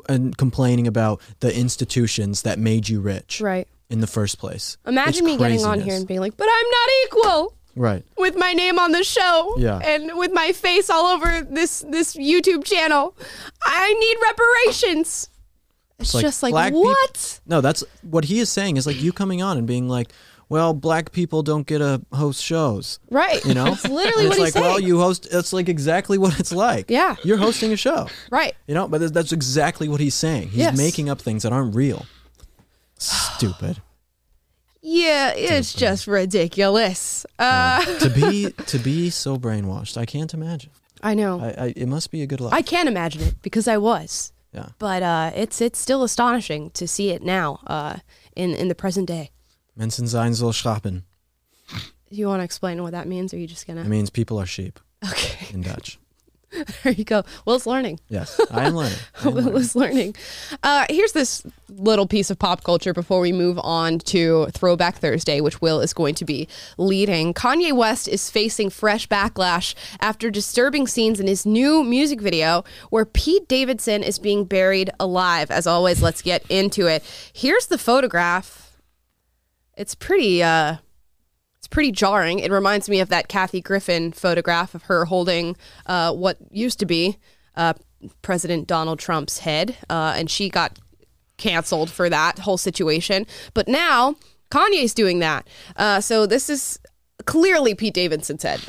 [0.08, 3.40] and complaining about the institutions that made you rich.
[3.40, 3.66] Right.
[3.90, 4.76] In the first place.
[4.86, 8.04] Imagine It's me getting on here and being like, "But I'm not equal." Right.
[8.16, 9.78] with my name on the show Yeah.
[9.78, 13.14] and with my face all over this this YouTube channel.
[13.64, 15.30] I need reparations.
[16.00, 17.40] It's like just like what?
[17.46, 20.12] No, that's what he is saying is like you coming on and being like,
[20.48, 22.98] well, black people don't get to host shows.
[23.10, 23.44] Right.
[23.44, 23.64] You know?
[23.70, 24.88] That's literally And what it's he's like, well, saying.
[24.88, 26.90] you host, it's like exactly what it's like.
[26.90, 27.16] Yeah.
[27.22, 28.08] You're hosting a show.
[28.30, 28.54] Right.
[28.66, 30.48] You know, but that's exactly what he's saying.
[30.48, 30.76] He's Yes.
[30.76, 32.06] making up things that aren't real.
[32.98, 33.80] Stupid.
[34.80, 37.26] Yeah, it's just ridiculous.
[37.38, 40.70] Uh, to be to be so brainwashed, I can't imagine.
[41.02, 41.40] I know.
[41.40, 42.54] I, I it must be a good life.
[42.54, 44.32] I can't imagine it because I was.
[44.52, 44.68] yeah.
[44.78, 47.96] But uh, it's it's still astonishing to see it now uh,
[48.34, 49.30] in in the present day.
[49.74, 51.04] Mensen zijn zo schapen.
[52.10, 53.82] You want to explain what that means, or are you just gonna?
[53.82, 55.98] It means people are sheep okay, in Dutch.
[56.82, 57.24] there you go.
[57.44, 58.00] Will's learning.
[58.08, 58.98] Yes, I am learning.
[59.22, 59.60] I am Will learning.
[59.60, 60.16] is learning.
[60.62, 65.40] Uh, here's this little piece of pop culture before we move on to Throwback Thursday,
[65.40, 67.34] which Will is going to be leading.
[67.34, 73.04] Kanye West is facing fresh backlash after disturbing scenes in his new music video where
[73.04, 75.50] Pete Davidson is being buried alive.
[75.50, 77.04] As always, let's get into it.
[77.32, 78.76] Here's the photograph.
[79.76, 80.42] It's pretty.
[80.42, 80.76] Uh,
[81.58, 82.38] it's pretty jarring.
[82.38, 85.56] It reminds me of that Kathy Griffin photograph of her holding
[85.86, 87.18] uh, what used to be
[87.56, 87.74] uh,
[88.22, 90.78] President Donald Trump's head, uh, and she got
[91.36, 93.26] canceled for that whole situation.
[93.54, 94.16] But now
[94.50, 95.48] Kanye's doing that.
[95.76, 96.78] Uh, so this is
[97.24, 98.60] clearly Pete Davidson's head.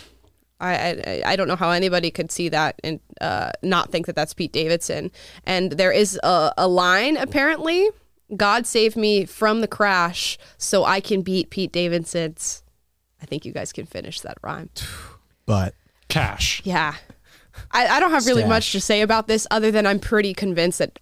[0.59, 4.15] I, I I don't know how anybody could see that and uh, not think that
[4.15, 5.11] that's Pete Davidson.
[5.45, 7.89] And there is a, a line apparently.
[8.35, 12.63] God save me from the crash so I can beat Pete Davidson's.
[13.21, 14.69] I think you guys can finish that rhyme.
[15.45, 15.73] But
[16.07, 16.61] Cash.
[16.63, 16.95] Yeah.
[17.71, 18.49] I, I don't have really Stash.
[18.49, 20.99] much to say about this other than I'm pretty convinced that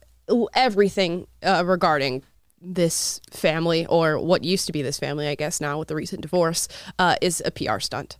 [0.53, 2.23] everything uh, regarding
[2.59, 6.21] this family or what used to be this family, I guess now with the recent
[6.21, 8.17] divorce, uh, is a PR stunt.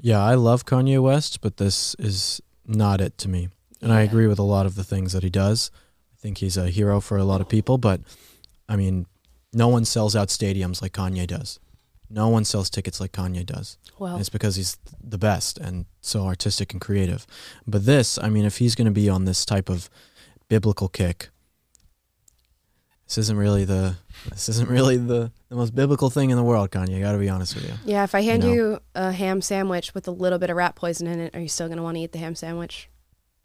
[0.00, 3.48] yeah, I love Kanye West, but this is not it to me.
[3.80, 5.70] And I agree with a lot of the things that he does.
[6.12, 8.00] I think he's a hero for a lot of people, but
[8.68, 9.06] I mean,
[9.52, 11.58] no one sells out stadiums like Kanye does.
[12.12, 13.78] No one sells tickets like Kanye does.
[13.98, 17.26] Well, it's because he's the best and so artistic and creative.
[17.66, 19.88] But this, I mean, if he's going to be on this type of
[20.48, 21.30] biblical kick,
[23.06, 23.96] this isn't really the
[24.30, 26.98] this isn't really the, the most biblical thing in the world, Kanye.
[26.98, 27.74] I got to be honest with you.
[27.84, 28.52] yeah, if I hand know.
[28.52, 31.48] you a ham sandwich with a little bit of rat poison in it, are you
[31.48, 32.88] still going to want to eat the ham sandwich?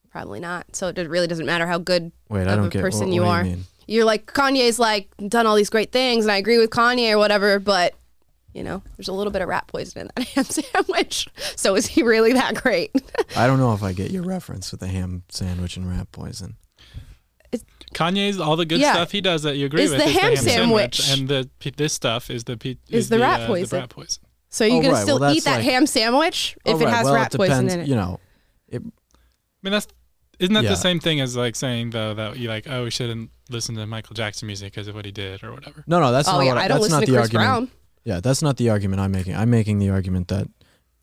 [0.09, 0.75] Probably not.
[0.75, 3.15] So it really doesn't matter how good Wait, I of don't a get person what,
[3.15, 3.43] you what are.
[3.43, 3.63] You mean?
[3.87, 7.17] You're like Kanye's like done all these great things, and I agree with Kanye or
[7.17, 7.93] whatever, but
[8.57, 11.27] You know, there's a little bit of rat poison in that ham sandwich.
[11.55, 12.89] So is he really that great?
[13.35, 16.55] I don't know if I get your reference with the ham sandwich and rat poison.
[17.93, 18.93] Kanye's all the good Yeah.
[18.93, 21.19] stuff he does that you agree Is with the is ham the ham sandwich, sandwich.
[21.39, 23.79] and the this stuff is the pe- Is the rat uh, poison.
[23.79, 24.23] rat poison.
[24.49, 25.03] So are you Oh, gonna right.
[25.03, 27.69] still Well, eat that like- ham sandwich if Oh, it has well, rat it poison
[27.69, 27.87] in it?
[27.87, 28.19] You know,
[28.73, 28.79] I
[29.63, 29.87] mean, that's
[30.39, 30.71] isn't that Yeah.
[30.71, 33.85] the same thing as like saying though that you like oh we shouldn't listen to
[33.87, 35.83] Michael Jackson music because of what he did or whatever.
[35.87, 37.25] no, no, that's oh not yeah, what I don't that's listen not to the Chris
[37.27, 37.47] argument.
[37.47, 37.71] Brown.
[38.07, 39.35] Yeah, that's not the argument I'm making.
[39.35, 40.47] I'm making the argument that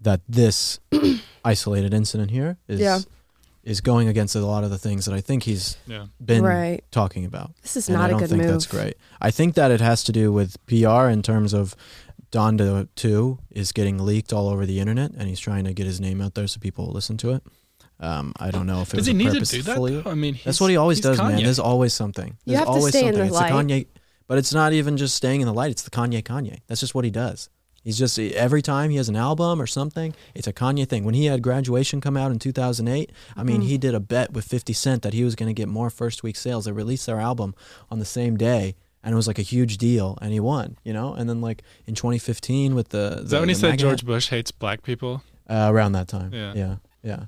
[0.01, 0.81] that this
[1.45, 3.01] isolated incident here is Yeah.
[3.63, 6.07] is going against a lot of the things that I think he's Yeah.
[6.25, 6.83] been Right.
[6.91, 7.53] talking about.
[7.63, 8.53] This is and not I a don't good think move.
[8.53, 8.95] that's great.
[9.21, 11.75] I think that it has to do with PR in terms of
[12.33, 16.01] Donda 2 is getting leaked all over the internet and he's trying to get his
[16.01, 17.43] name out there so people will listen to it.
[18.01, 19.51] Um, I don't know if it Does was he a need to do that?
[19.65, 20.11] purposefully- though?
[20.11, 21.43] I mean, That's what he always he's does, man.
[21.43, 22.37] There's always something.
[22.45, 23.21] You There's have to always stay in something.
[23.21, 23.53] the it's light.
[23.69, 23.87] the Kanye,
[24.27, 25.71] but it's not even just staying in the light.
[25.71, 26.61] It's the Kanye Kanye.
[26.67, 27.49] That's just what he does.
[27.83, 31.05] He's just every time he has an album or something, it's a Kanye thing.
[31.05, 33.69] When he had Graduation come out in 2008, I mean, Mm-hmm.
[33.69, 36.23] he did a bet with 50 Cent that he was going to get more first
[36.23, 36.65] week sales.
[36.65, 37.55] They released their album
[37.91, 38.75] on the same day.
[39.03, 41.13] And it was like a huge deal, and he won, you know.
[41.13, 43.83] And then, like in 2015, with the, the Is that when he the said MAGA
[43.83, 45.23] George Bush hates black people?
[45.47, 46.55] uh, around that time, Yeah.
[46.57, 47.25] yeah, yeah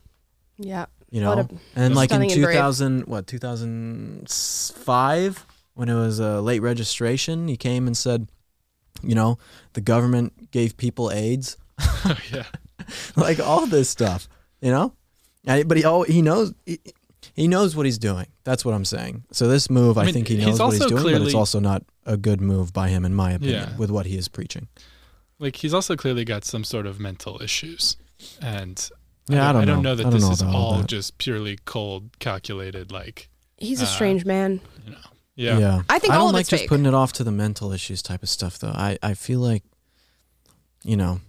[0.57, 0.87] Yeah.
[1.11, 2.55] you know a- and like in stunning and brave.
[2.57, 8.29] 2000 what 2005 when it was a late registration he came and said
[9.03, 9.39] you know
[9.75, 12.45] the government gave people aids oh yeah.
[13.17, 14.29] like all this stuff
[14.61, 14.93] you know
[15.47, 16.79] And- but he al- he knows he,
[17.35, 20.15] he knows what he's doing that's what i'm saying so this move i, I mean,
[20.15, 22.89] think he knows what he's also doing but it's also not a good move by
[22.89, 23.77] him in my opinion Yeah.
[23.77, 24.69] with what he is preaching
[25.39, 27.99] Like he's also clearly got some sort of mental issues,
[28.41, 28.77] and
[29.29, 29.91] Yeah, I don't I don't know.
[29.91, 30.87] know that don't this know is all all that.
[30.89, 32.91] just purely cold, calculated.
[32.91, 34.61] Like He's a Uh, strange man.
[35.37, 35.77] You know, yeah.
[35.77, 36.69] yeah, I think I all don't of like it's just fake.
[36.71, 39.63] putting it off to the mental issues type of stuff though i i feel like
[40.83, 41.21] you know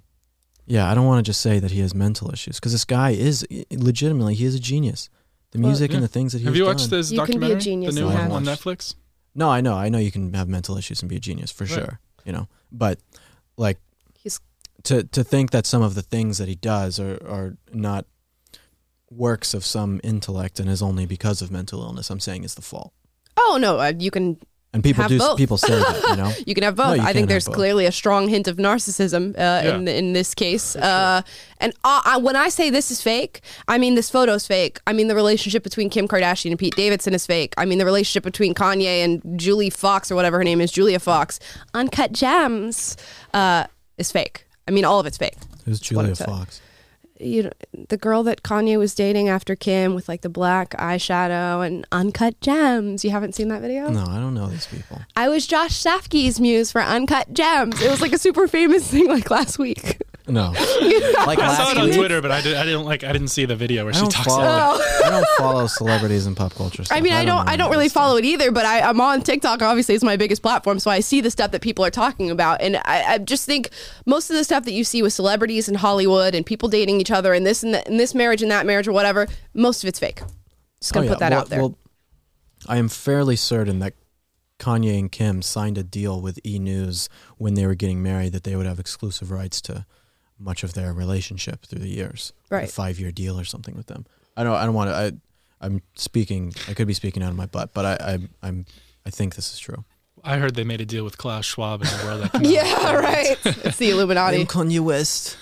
[0.65, 3.11] yeah i don't want to just say that he has mental issues because this guy
[3.11, 5.09] is legitimately he is a genius
[5.51, 5.97] the Well, music yeah.
[5.97, 6.99] and the things that he's Have you watched done.
[6.99, 8.95] this You can be a documentary, genius the new one on Netflix?
[9.35, 11.65] no i know i know you can have mental issues and be a genius for
[11.65, 11.73] Right.
[11.73, 12.99] sure you know but
[13.57, 13.77] like
[14.23, 14.39] He's-
[14.83, 18.05] to to think that some of the things that he does are are not
[19.09, 22.61] works of some intellect and is only because of mental illness i'm saying is the
[22.61, 22.93] fault
[23.37, 24.37] Oh no, uh, you can
[24.73, 25.37] and people Have do both.
[25.37, 26.97] people say that you know you can have No, both.
[26.97, 27.55] you I think there's both.
[27.55, 30.75] clearly a strong hint of narcissism uh, in in this case.
[30.75, 31.21] Uh,
[31.59, 34.79] and uh, I, when I say this is fake, I mean this photo's fake.
[34.85, 37.53] I mean the relationship between Kim Kardashian and Pete Davidson is fake.
[37.57, 40.99] I mean the relationship between Kanye and Julie Fox or whatever her name is, Julia
[40.99, 41.39] Fox,
[41.73, 42.97] Uncut Gems,
[43.33, 43.65] uh,
[43.97, 44.45] is fake.
[44.67, 45.37] I mean all of it's fake.
[45.65, 46.29] who's julia saying.
[46.29, 46.61] fox
[47.19, 47.51] you know,
[47.89, 52.39] the girl that Kanye was dating after Kim with like the black eyeshadow and uncut
[52.41, 53.03] gems.
[53.03, 53.89] You haven't seen that video?
[53.89, 57.81] no i don't know these people I was Josh Safdie's muse for Uncut Gems.
[57.81, 59.99] It was like a super famous thing like last week.
[60.27, 60.51] no
[61.25, 61.95] like I saw last it on week?
[61.97, 63.03] Twitter, but I, did, I didn't like.
[63.03, 64.41] I didn't see the video where I she talks follow.
[64.43, 64.79] about.
[64.79, 65.05] it.
[65.05, 66.83] I don't follow celebrities in pop culture.
[66.83, 66.97] Stuff.
[66.97, 68.03] I mean, I don't, know I don't any of really this stuff.
[68.03, 69.61] follow it either, but I, I'm on TikTok.
[69.61, 72.61] Obviously, it's my biggest platform, so I see the stuff that people are talking about,
[72.61, 73.69] and I, I just think
[74.05, 77.11] most of the stuff that you see with celebrities in Hollywood and people dating each
[77.11, 79.87] other and this and, the, and this marriage and that marriage or whatever, most of
[79.87, 80.21] it's fake.
[80.81, 81.59] Just gonna Oh, put that Well- out there.
[81.59, 81.77] Well,
[82.67, 83.93] I am fairly certain that
[84.59, 88.43] Kanye and Kim signed a deal with E News when they were getting married that
[88.43, 89.85] they would have exclusive rights to
[90.39, 92.33] much of their relationship through the years.
[92.49, 92.69] Right.
[92.69, 94.05] A five year deal or something with them.
[94.35, 94.55] I don't.
[94.55, 94.95] I don't want to.
[94.95, 95.11] I.
[95.59, 96.53] I'm speaking.
[96.67, 98.13] I could be speaking out of my butt, but I.
[98.13, 98.65] I I'm.
[99.05, 99.85] I think this is true.
[100.23, 103.37] I heard they made a deal with Klaus Schwab and the World yeah, right.
[103.45, 104.41] It's the Illuminati.
[104.41, 105.37] I'm Kanye West.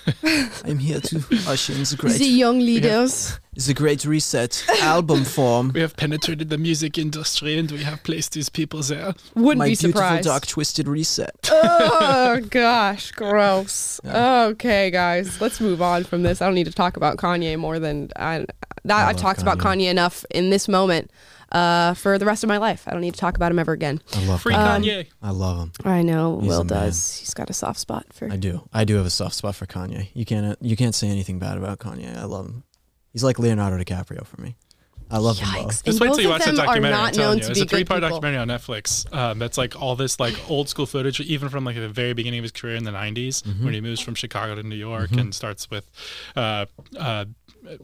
[0.64, 1.18] I'm here to
[1.48, 3.40] usher in the The young leaders.
[3.56, 5.72] the great reset album form.
[5.74, 9.14] We have penetrated the music industry and we have placed these people there.
[9.34, 10.26] Wouldn't be surprised.
[10.26, 11.50] dark twisted reset.
[11.52, 14.00] oh gosh, gross.
[14.06, 16.42] Okay, guys, let's move on from this.
[16.42, 18.46] I don't need to talk about Kanye more than I.
[18.84, 19.86] That, I I've love talked about Kanye.
[19.86, 21.10] Kanye enough in this moment
[21.56, 22.84] uh, for the rest of my life.
[22.88, 24.02] I don't need to talk about him ever again.
[24.14, 24.84] I love Free Kanye.
[24.84, 25.08] Kanye.
[25.22, 25.72] I love him.
[25.86, 26.84] I know He's Will a man.
[26.84, 27.18] does.
[27.18, 28.32] He's got a soft spot for.
[28.32, 28.68] I do.
[28.74, 30.10] I do have a soft spot for Kanye.
[30.14, 30.58] You can't.
[30.62, 32.16] You can't say anything bad about Kanye.
[32.18, 32.64] I love him.
[33.14, 34.58] He's like Leonardo DiCaprio for me.
[35.10, 35.84] I love them both.
[35.84, 36.98] Just And wait both till you of watch the them are documentary.
[36.98, 39.14] I'm not telling known you, to it's be a three-part documentary on Netflix.
[39.16, 42.40] Um, that's like all this like old school footage, even from like the very beginning
[42.40, 43.64] of his career in the '90s, Mm-hmm.
[43.66, 45.88] when he moves from Chicago to New York and starts with
[46.36, 46.66] uh,
[47.00, 47.26] uh,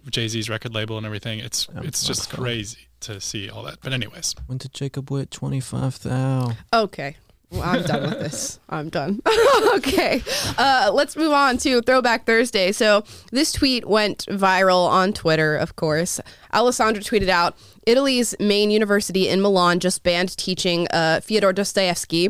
[0.09, 1.37] Jay Z's record label and everything.
[1.39, 2.43] It's it's just wonderful.
[2.43, 3.79] crazy to see all that.
[3.81, 6.53] But anyways, When did Jacob Witt twenty five thou?
[6.73, 7.17] Okay.
[7.51, 8.59] Well, I'm done with this.
[8.69, 9.21] I'm done.
[9.75, 10.23] okay.
[10.57, 12.71] Uh, let's move on to Throwback Thursday.
[12.71, 16.21] So, this tweet went viral on Twitter, of course.
[16.53, 22.29] Alessandra tweeted out Italy's main university in Milan just banned teaching uh, Fyodor Dostoevsky.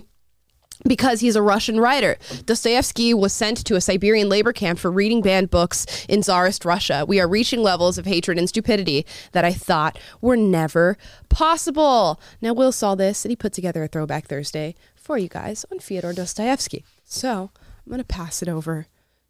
[0.88, 2.17] Because he's a Russian writer.
[2.45, 7.05] Dostoevsky was sent to a Siberian labor camp for reading banned books in Tsarist Russia.
[7.07, 10.97] We are reaching levels of hatred and stupidity that I thought were never
[11.29, 12.19] possible.
[12.41, 15.79] Now, Will saw this and he put together a Throwback Thursday for you guys on
[15.79, 16.84] Fyodor Dostoevsky.
[17.05, 17.51] So
[17.86, 18.88] I'm going to pass it over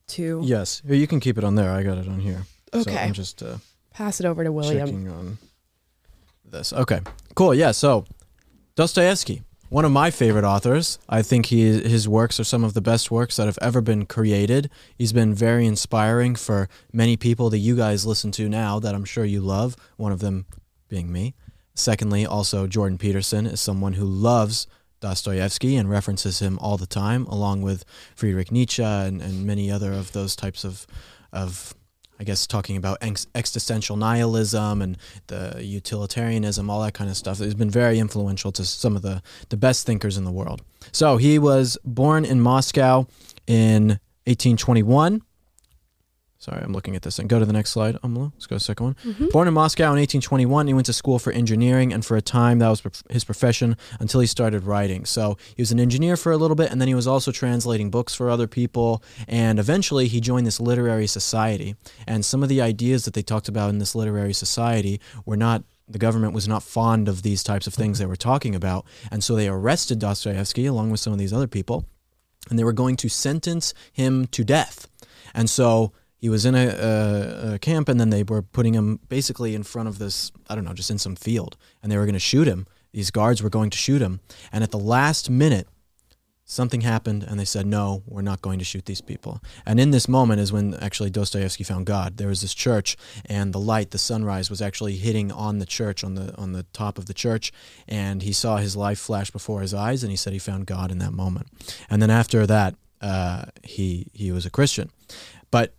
[0.08, 1.72] to Yes, you can keep it on there.
[1.72, 2.44] I got it on here.
[2.74, 2.98] So Okay.
[2.98, 3.58] I'm just uh,
[3.94, 4.86] pass it over to William.
[4.88, 5.38] checking on
[6.46, 6.74] this.
[6.74, 7.00] Okay,
[7.36, 7.54] cool.
[7.54, 8.06] Yeah, so
[8.76, 9.42] Dostoevsky,
[9.72, 11.00] one of my favorite authors.
[11.08, 14.06] I think he his works are some of the best works that have ever been
[14.06, 14.70] created.
[14.98, 19.06] He's been very inspiring for many people that you guys listen to now that I'm
[19.06, 19.78] sure you love.
[19.96, 20.46] One of them
[20.90, 21.36] being me.
[21.74, 24.68] Secondly, also Jordan Peterson is someone who loves
[25.00, 29.94] Dostoevsky and references him all the time, along with Friedrich Nietzsche and, and many other
[29.94, 30.86] of those types of
[31.32, 31.74] of
[32.22, 34.96] I guess talking about ex- existential nihilism and
[35.26, 37.40] the utilitarianism, all that kind of stuff.
[37.40, 40.62] He's been very influential to some of the, the best thinkers in the world.
[40.92, 43.08] So he was born in Moscow
[43.48, 45.24] in 1821.
[46.42, 47.20] Sorry, I'm looking at this.
[47.20, 48.32] And go to the next slide, Amala.
[48.34, 48.96] Let's go to the second one.
[49.06, 49.28] Mm-hmm.
[49.28, 52.58] Born in Moscow in 1821, he went to school for engineering, and for a time
[52.58, 52.82] that was
[53.12, 55.06] his profession until he started writing.
[55.06, 57.92] So he was an engineer for a little bit, and then he was also translating
[57.92, 59.04] books for other people.
[59.28, 61.76] And eventually, he joined this literary society.
[62.08, 65.64] And some of the ideas that they talked about in this literary society were not
[65.88, 68.06] the government was not fond of these types of things mm-hmm.
[68.06, 68.88] they were talking about.
[69.12, 71.86] And so they arrested Dostoevsky along with some of these other people,
[72.50, 74.88] and they were going to sentence him to death.
[75.36, 79.00] And so he was in a, a, a camp, and then they were putting him
[79.10, 82.06] basically in front of this, I don't know, just in some field, and they were
[82.06, 82.68] going to shoot him.
[82.94, 84.20] These guards were going to shoot him.
[84.52, 85.68] And at the last minute,
[86.52, 89.42] something happened and they said no we're not going to shoot these people.
[89.66, 92.18] And in this moment is when actually dostoevsky found god.
[92.18, 96.04] There was this church and the light the sunrise was actually hitting on the church
[96.04, 97.54] on the on the top of the church.
[97.88, 100.92] And he saw his life flash before his eyes and he said he found god
[100.92, 101.48] in that moment.
[101.90, 104.92] And then after that uh, he he was a christian.
[105.52, 105.74] But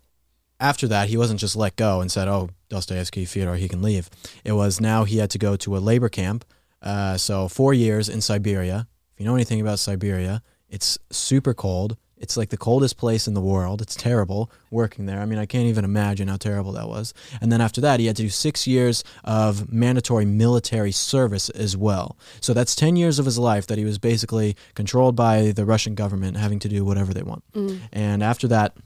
[0.63, 4.09] after that, he wasn't just let go and said, "Oh, Dostoevsky, Fyodor, he can leave."
[4.45, 6.45] It was now he had to go to a labor camp.
[6.81, 8.87] Uh, so four years in Siberia.
[9.13, 11.97] If you know anything about Siberia, it's super cold.
[12.17, 13.81] It's like the coldest place in the world.
[13.81, 15.19] It's terrible working there.
[15.19, 17.13] I mean, I can't even imagine how terrible that was.
[17.41, 21.75] And then after that, he had to do six years of mandatory military service as
[21.75, 22.17] well.
[22.39, 25.95] So that's 10 years of his life that he was basically controlled by the Russian
[25.95, 27.43] government, having to do whatever they want.
[27.91, 28.77] And after that,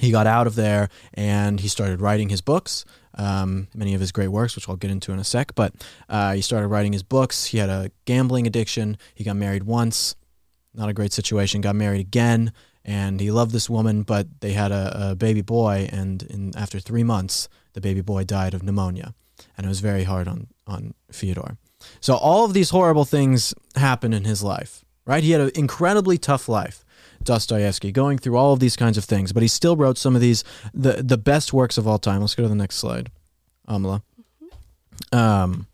[0.00, 2.84] he got out of there and he started writing his books
[3.14, 5.74] um, many of his great works which i'll get into in a sec but
[6.08, 7.46] uh, he started writing his books.
[7.46, 8.96] He had a gambling addiction.
[9.14, 10.14] He got married once.
[10.74, 11.60] Not a great situation.
[11.60, 12.52] Got married again.
[12.84, 15.88] And he loved this woman but they had a, a baby boy.
[15.92, 19.14] And in, after three months the baby boy died of pneumonia.
[19.56, 21.56] And it was very hard on, on fyodor.
[22.00, 25.24] So all of these horrible things happened in his life right?
[25.24, 26.81] He had an incredibly tough life
[27.24, 30.20] Dostoevsky, going through all of these kinds of things, but he still wrote some of
[30.20, 30.44] these
[30.74, 32.20] the the best works of all time.
[32.20, 33.10] Let's go to the next slide,
[33.68, 34.02] Amala.
[35.12, 35.66] Um,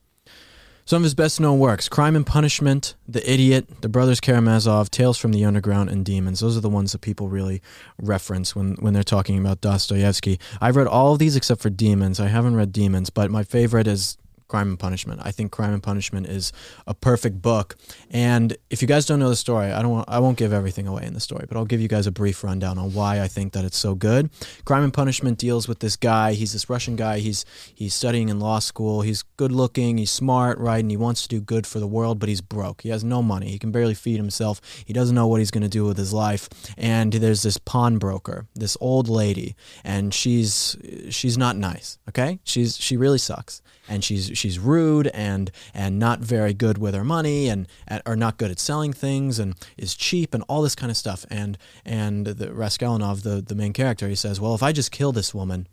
[0.85, 5.19] some of his best known works: Crime and Punishment, The Idiot, The Brothers Karamazov, Tales
[5.19, 6.41] from the Underground, and Demons.
[6.41, 7.61] Those are the ones that people really
[8.01, 10.41] reference when when they're talking about Dostoevsky.
[10.61, 12.21] I've read all of these except for Demons.
[12.21, 14.17] I haven't read Demons, but my favorite is
[14.49, 15.21] Crime and Punishment.
[15.23, 16.53] I think Crime and Punishment is
[16.87, 17.77] a perfect book.
[18.11, 20.87] And if you guys don't know the story, I don't want, I won't give everything
[20.87, 23.29] away in the story, but I'll give you guys a brief rundown on why I
[23.29, 24.31] think that it's so good.
[24.65, 26.33] Crime and Punishment deals with this guy.
[26.33, 27.19] He's this Russian guy.
[27.19, 27.45] He's
[27.75, 29.03] he's studying in law school.
[29.03, 29.99] He's good looking.
[29.99, 30.81] He's smart, right?
[30.81, 32.81] And he wants to do good for the world, but he's broke.
[32.81, 33.51] He has no money.
[33.51, 34.61] He can barely feed himself.
[34.85, 36.49] He doesn't know what he's going to do with his life.
[36.79, 40.77] And there's this pawnbroker, this old lady, and she's
[41.11, 41.99] she's not nice.
[42.09, 46.95] Okay, she's she really sucks and she's she's rude and and not very good with
[46.95, 47.67] her money and,
[48.07, 51.27] or not good at selling things and is cheap and all this kind of stuff
[51.31, 55.13] and and the Raskolnikov the the main character he says well if I just kill
[55.13, 55.67] this woman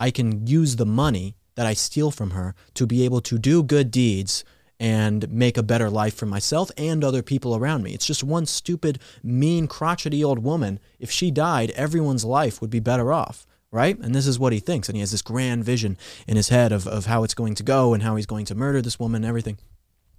[0.00, 3.62] I can use the money that I steal from her to be able to do
[3.62, 4.44] good deeds
[4.80, 7.94] and make a better life for myself and other people around me.
[7.94, 10.78] It's just one stupid, mean, crotchety old woman.
[11.00, 13.98] If she died, everyone's life would be better off right?
[13.98, 14.88] And this is what he thinks.
[14.88, 15.96] And he has this grand vision
[16.26, 18.54] in his head of, of how it's going to go and how he's going to
[18.54, 19.58] murder this woman and everything.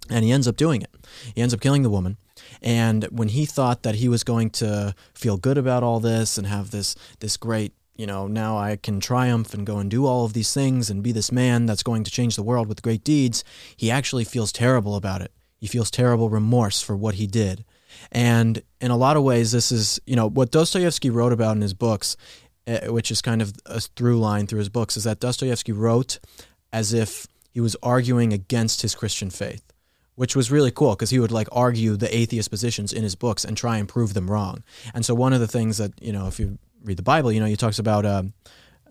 [0.08, 0.90] And he ends up doing it.
[1.34, 2.16] He ends up killing the woman.
[2.62, 6.46] And when he thought that he was going to feel good about all this and
[6.46, 10.24] have this this great, you know, now I can triumph and go and do all
[10.24, 13.04] of these things and be this man that's going to change the world with great
[13.04, 13.44] deeds,
[13.76, 15.32] he actually feels terrible about it.
[15.58, 17.64] He feels terrible remorse for what he did.
[18.10, 21.62] And in a lot of ways, this is, you know, what Dostoevsky wrote about in
[21.62, 22.16] his books
[22.66, 26.18] which is kind of a through line through his books, is that Dostoevsky wrote
[26.72, 29.72] as if he was arguing against his Christian faith,
[30.14, 33.44] which was really cool because he would like argue the atheist positions in his books
[33.44, 34.62] and try and prove them wrong.
[34.94, 37.40] And so one of the things that you know, if you read the Bible, you
[37.40, 38.06] know, he talks about.
[38.06, 38.32] Um,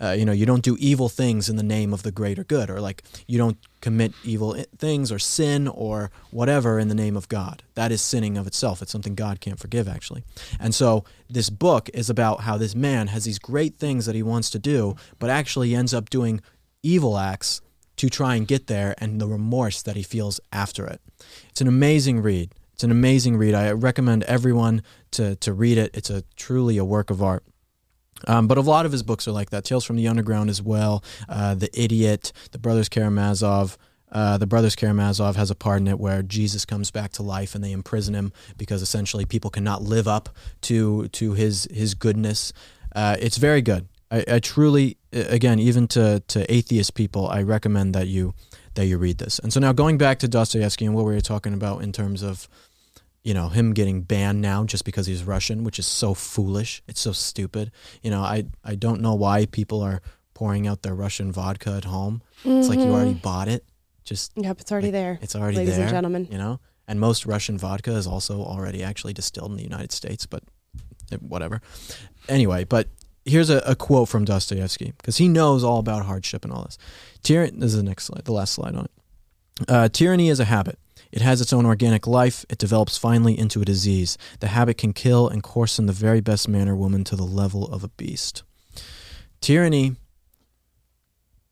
[0.01, 2.69] uh, you know, you don't do evil things in the name of the greater good,
[2.69, 7.27] or like you don't commit evil things or sin or whatever in the name of
[7.27, 7.63] God.
[7.75, 8.81] That is sinning of itself.
[8.81, 10.23] It's something God can't forgive, actually.
[10.59, 14.23] And so this book is about how this man has these great things that he
[14.23, 16.41] wants to do, but actually ends up doing
[16.81, 17.61] evil acts
[17.97, 21.01] to try and get there and the remorse that he feels after it.
[21.49, 22.53] It's an amazing read.
[22.73, 23.53] It's an amazing read.
[23.53, 25.91] I recommend everyone to, to read it.
[25.93, 27.43] It's a truly a work of art.
[28.27, 29.63] Um, but a lot of his books are like that.
[29.63, 31.03] Tales from the Underground as well.
[31.27, 33.77] Uh, the Idiot, The Brothers Karamazov.
[34.11, 37.53] Uh, the Brothers Karamazov has a part in it where Jesus comes back to life
[37.53, 40.29] and they imprison him because essentially people cannot live up
[40.61, 42.51] to to his his goodness.
[42.95, 43.87] Uh, it's very good.
[44.11, 48.33] I, I truly, again, even to to atheist people, I recommend that you
[48.75, 49.39] that you read this.
[49.39, 52.23] And so now going back to Dostoevsky and what we were talking about in terms
[52.23, 52.47] of
[53.29, 56.81] you know him getting banned now just because he's Russian, which is so foolish.
[56.87, 57.71] It's so stupid.
[58.01, 60.01] You know, I I don't know why people are
[60.33, 62.23] pouring out their Russian vodka at home.
[62.43, 63.63] It's like you already bought it.
[64.03, 65.19] Just Yep, it's already like, there.
[65.21, 66.27] It's already ladies there, and gentlemen.
[66.31, 70.25] You know, and most Russian vodka is also already actually distilled in the United States,
[70.25, 70.41] but
[71.11, 71.61] eh, whatever.
[72.27, 72.87] Anyway, but
[73.25, 76.79] here's a, a quote from Dostoevsky because he knows all about hardship and all this.
[77.21, 77.59] Tyranny.
[77.59, 78.91] This is the next slide, the last slide on it.
[79.67, 80.79] Uh, tyranny is a habit.
[81.11, 82.45] It has its own organic life.
[82.49, 84.17] It develops finally into a disease.
[84.39, 87.65] The habit can kill and coarsen the very best man or woman to the level
[87.65, 88.43] of a beast.
[89.41, 89.95] Tyranny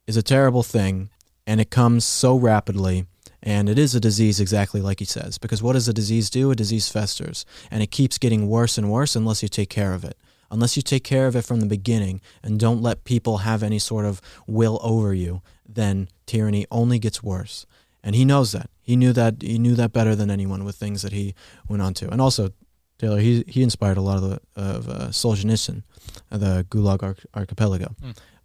[0.05, 1.09] is a terrible thing,
[1.45, 3.05] and it comes so rapidly.
[3.43, 5.37] And it is a disease, exactly like he says.
[5.37, 6.51] Because what does a disease do?
[6.51, 10.03] A disease festers, and it keeps getting worse and worse unless you take care of
[10.03, 10.17] it.
[10.49, 13.79] Unless you take care of it from the beginning and don't let people have any
[13.79, 17.65] sort of will over you, then tyranny only gets worse.
[18.07, 18.69] And he knows that.
[18.81, 19.41] He knew that.
[19.41, 21.35] He knew that better than anyone with things that he
[21.67, 22.09] went on to.
[22.09, 22.51] And also,
[22.99, 25.83] Taylor, he he inspired a lot of the of uh, Solzhenitsyn,
[26.31, 27.93] uh, the Gulag Arch- Archipelago,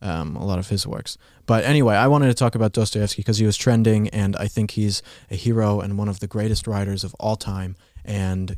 [0.00, 1.16] um, a lot of his works.
[1.46, 4.72] But anyway, I wanted to talk about Dostoevsky because he was trending, and I think
[4.72, 5.00] he's
[5.30, 7.76] a hero and one of the greatest writers of all time.
[8.04, 8.56] And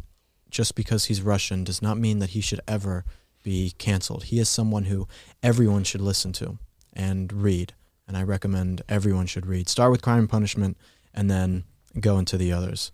[0.48, 3.04] just because he's Russian does not mean that he should ever
[3.42, 4.24] be canceled.
[4.24, 5.06] He is someone who
[5.42, 6.58] everyone should listen to
[6.94, 7.74] and read,
[8.08, 9.68] and I recommend everyone should read.
[9.68, 10.78] Start with Crime and Punishment,
[11.14, 11.64] and then
[12.00, 12.92] go into the others.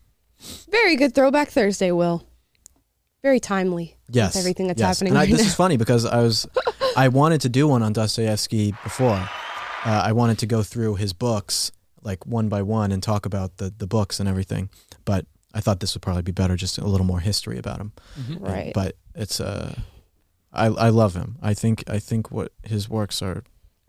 [0.71, 2.27] Very good throwback Thursday, Will.
[3.23, 3.97] Very timely.
[4.11, 4.99] Yes, With everything that's yes.
[4.99, 5.47] happening And I, right this now.
[5.49, 6.47] is funny because I was,
[6.97, 9.29] I wanted to do one on Dostoevsky before.
[9.85, 11.71] Uh, I wanted to go through his books
[12.03, 14.71] like one by one and talk about the the books and everything.
[15.05, 17.93] But I thought this would probably be better, just a little more history about him.
[18.29, 18.73] And- Right.
[18.75, 19.75] But it's uh,
[20.53, 21.37] I I love him.
[21.43, 23.43] I think I think what his works are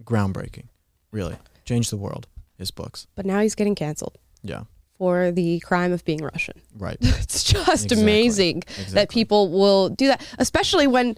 [0.03, 0.65] groundbreaking.
[1.11, 2.27] Really, change the world.
[2.61, 3.07] His books.
[3.15, 4.63] But now he's getting canceled Yeah.
[4.97, 6.61] for the crime of being Russian.
[6.77, 6.97] Right.
[7.01, 8.01] It's just Exactly.
[8.01, 11.17] amazing that people will do that, especially when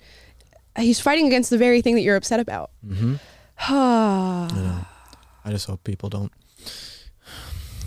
[0.78, 2.72] he's fighting against the very thing that you're upset about.
[2.86, 3.16] Mm-hmm.
[3.60, 4.86] I.
[5.46, 6.32] I just hope people don't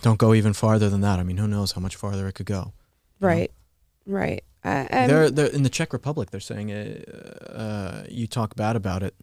[0.03, 1.19] don't go even farther than that.
[1.19, 2.73] I mean, who knows how much farther it could go.
[3.21, 3.51] right.
[4.09, 4.45] Right.
[4.63, 6.31] Uh, they're, they're in the Czech Republic.
[6.31, 9.15] They're saying uh, uh, you talk bad about it.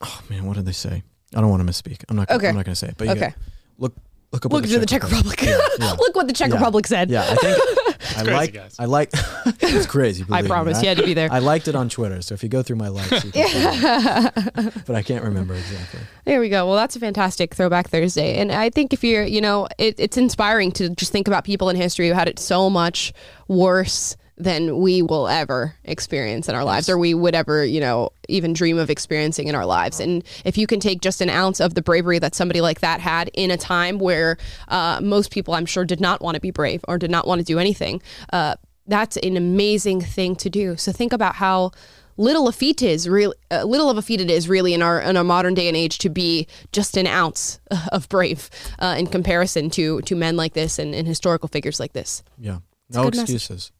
[0.00, 1.02] Oh man, what did they say?
[1.34, 2.04] I don't want to misspeak.
[2.08, 2.30] I'm not.
[2.30, 2.48] Okay.
[2.48, 2.94] I'm not going to say it.
[2.96, 3.20] But you Okay.
[3.20, 3.34] get-
[3.78, 3.94] look,
[4.32, 4.52] look up.
[4.52, 5.42] Look what to the Czech Republic.
[5.78, 6.56] Look what the Czech Yeah.
[6.56, 7.10] Republic said.
[7.10, 7.58] Yeah, I think
[8.02, 8.52] I crazy, like.
[8.52, 8.76] guys.
[8.78, 9.10] I like.
[9.60, 10.22] it's crazy.
[10.24, 10.74] I believe me, promise.
[10.76, 10.82] right?
[10.82, 11.28] You had to be there.
[11.32, 14.72] I liked it on Twitter, so if you go through my likes, you can find
[14.86, 16.00] but I can't remember exactly.
[16.24, 16.66] There we go.
[16.66, 18.38] Well, that's a fantastic Throwback Thursday.
[18.38, 21.68] And I think if you're, you know, it, it's inspiring to just think about people
[21.70, 23.12] in history who had it so much
[23.48, 28.10] worse than we will ever experience in our lives or we would ever, you know,
[28.28, 30.00] even dream of experiencing in our lives.
[30.00, 33.00] And if you can take just an ounce of the bravery that somebody like that
[33.00, 34.36] had in a time where
[34.68, 37.38] uh, most people, I'm sure, did not want to be brave or did not want
[37.38, 40.76] to do anything, uh, that's an amazing thing to do.
[40.76, 41.70] So think about how
[42.16, 45.00] little a feat is really uh, little of a feat it is really in our
[45.00, 47.58] in our modern day and age to be just an ounce
[47.92, 51.92] of brave uh, in comparison to to men like this and, and historical figures like
[51.92, 52.22] this.
[52.38, 52.58] Yeah.
[52.90, 53.50] No excuses.
[53.50, 53.72] message.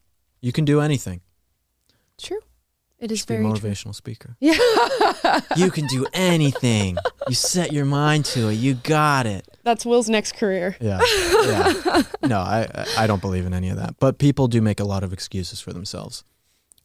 [0.43, 1.21] You can do anything.
[2.17, 2.41] True,
[2.99, 3.69] it is Just be a very true.
[3.69, 4.35] motivational speaker.
[4.41, 4.57] Yeah.
[5.55, 6.97] you can do anything.
[7.29, 8.55] You set your mind to it.
[8.55, 9.47] You got it.
[9.63, 10.75] That's Will's next career.
[10.81, 10.99] Yeah.
[11.45, 12.03] Yeah.
[12.23, 13.95] no, I I don't believe in any of that.
[13.99, 16.25] But people do make a lot of excuses for themselves.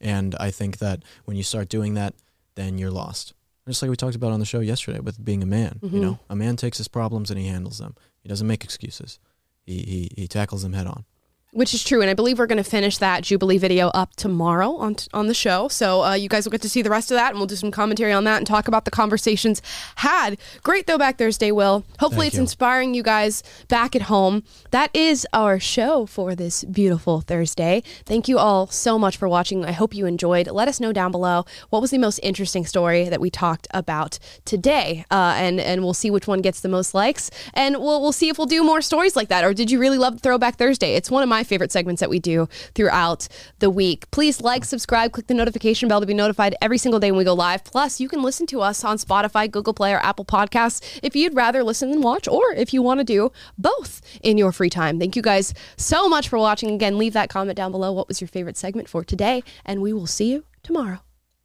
[0.00, 2.14] And I think that when you start doing that,
[2.54, 3.34] then you're lost.
[3.66, 5.80] Just like we talked about on the show yesterday with being a man.
[5.82, 6.00] You mm-hmm.
[6.00, 7.96] know, a man takes his problems and he handles them.
[8.22, 9.18] He doesn't make excuses.
[9.66, 11.04] He he, he tackles them head on.
[11.52, 14.76] Which is true, and I believe we're going to finish that Jubilee video up tomorrow
[14.76, 15.66] on on the show.
[15.68, 17.56] So uh, you guys will get to see the rest of that, and we'll do
[17.56, 19.62] some commentary on that and talk about the conversations
[19.96, 20.36] had.
[20.62, 21.86] Great Throwback Thursday, Will.
[22.00, 22.42] Hopefully, Thank it's you.
[22.42, 24.42] inspiring you guys back at home.
[24.72, 27.82] That is our show for this beautiful Thursday.
[28.04, 29.64] Thank you all so much for watching.
[29.64, 30.48] I hope you enjoyed.
[30.48, 34.18] Let us know down below what was the most interesting story that we talked about
[34.44, 38.12] today, uh, and and we'll see which one gets the most likes, and we'll we'll
[38.12, 39.44] see if we'll do more stories like that.
[39.44, 40.94] Or did you really love Throwback Thursday?
[40.94, 43.28] It's one of my favorite segments that we do throughout
[43.58, 44.10] the week.
[44.10, 47.24] Please like, subscribe, click the notification bell to be notified every single day when we
[47.24, 47.64] go live.
[47.64, 51.34] Plus, you can listen to us on Spotify, Google Play, or Apple Podcasts if you'd
[51.34, 54.98] rather listen than watch, or if you want to do both in your free time.
[54.98, 56.70] Thank you guys so much for watching.
[56.70, 57.92] Again, leave that comment down below.
[57.92, 59.42] What was your favorite segment for today?
[59.64, 61.00] And we will see you tomorrow.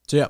[0.08, 0.28] See yeah.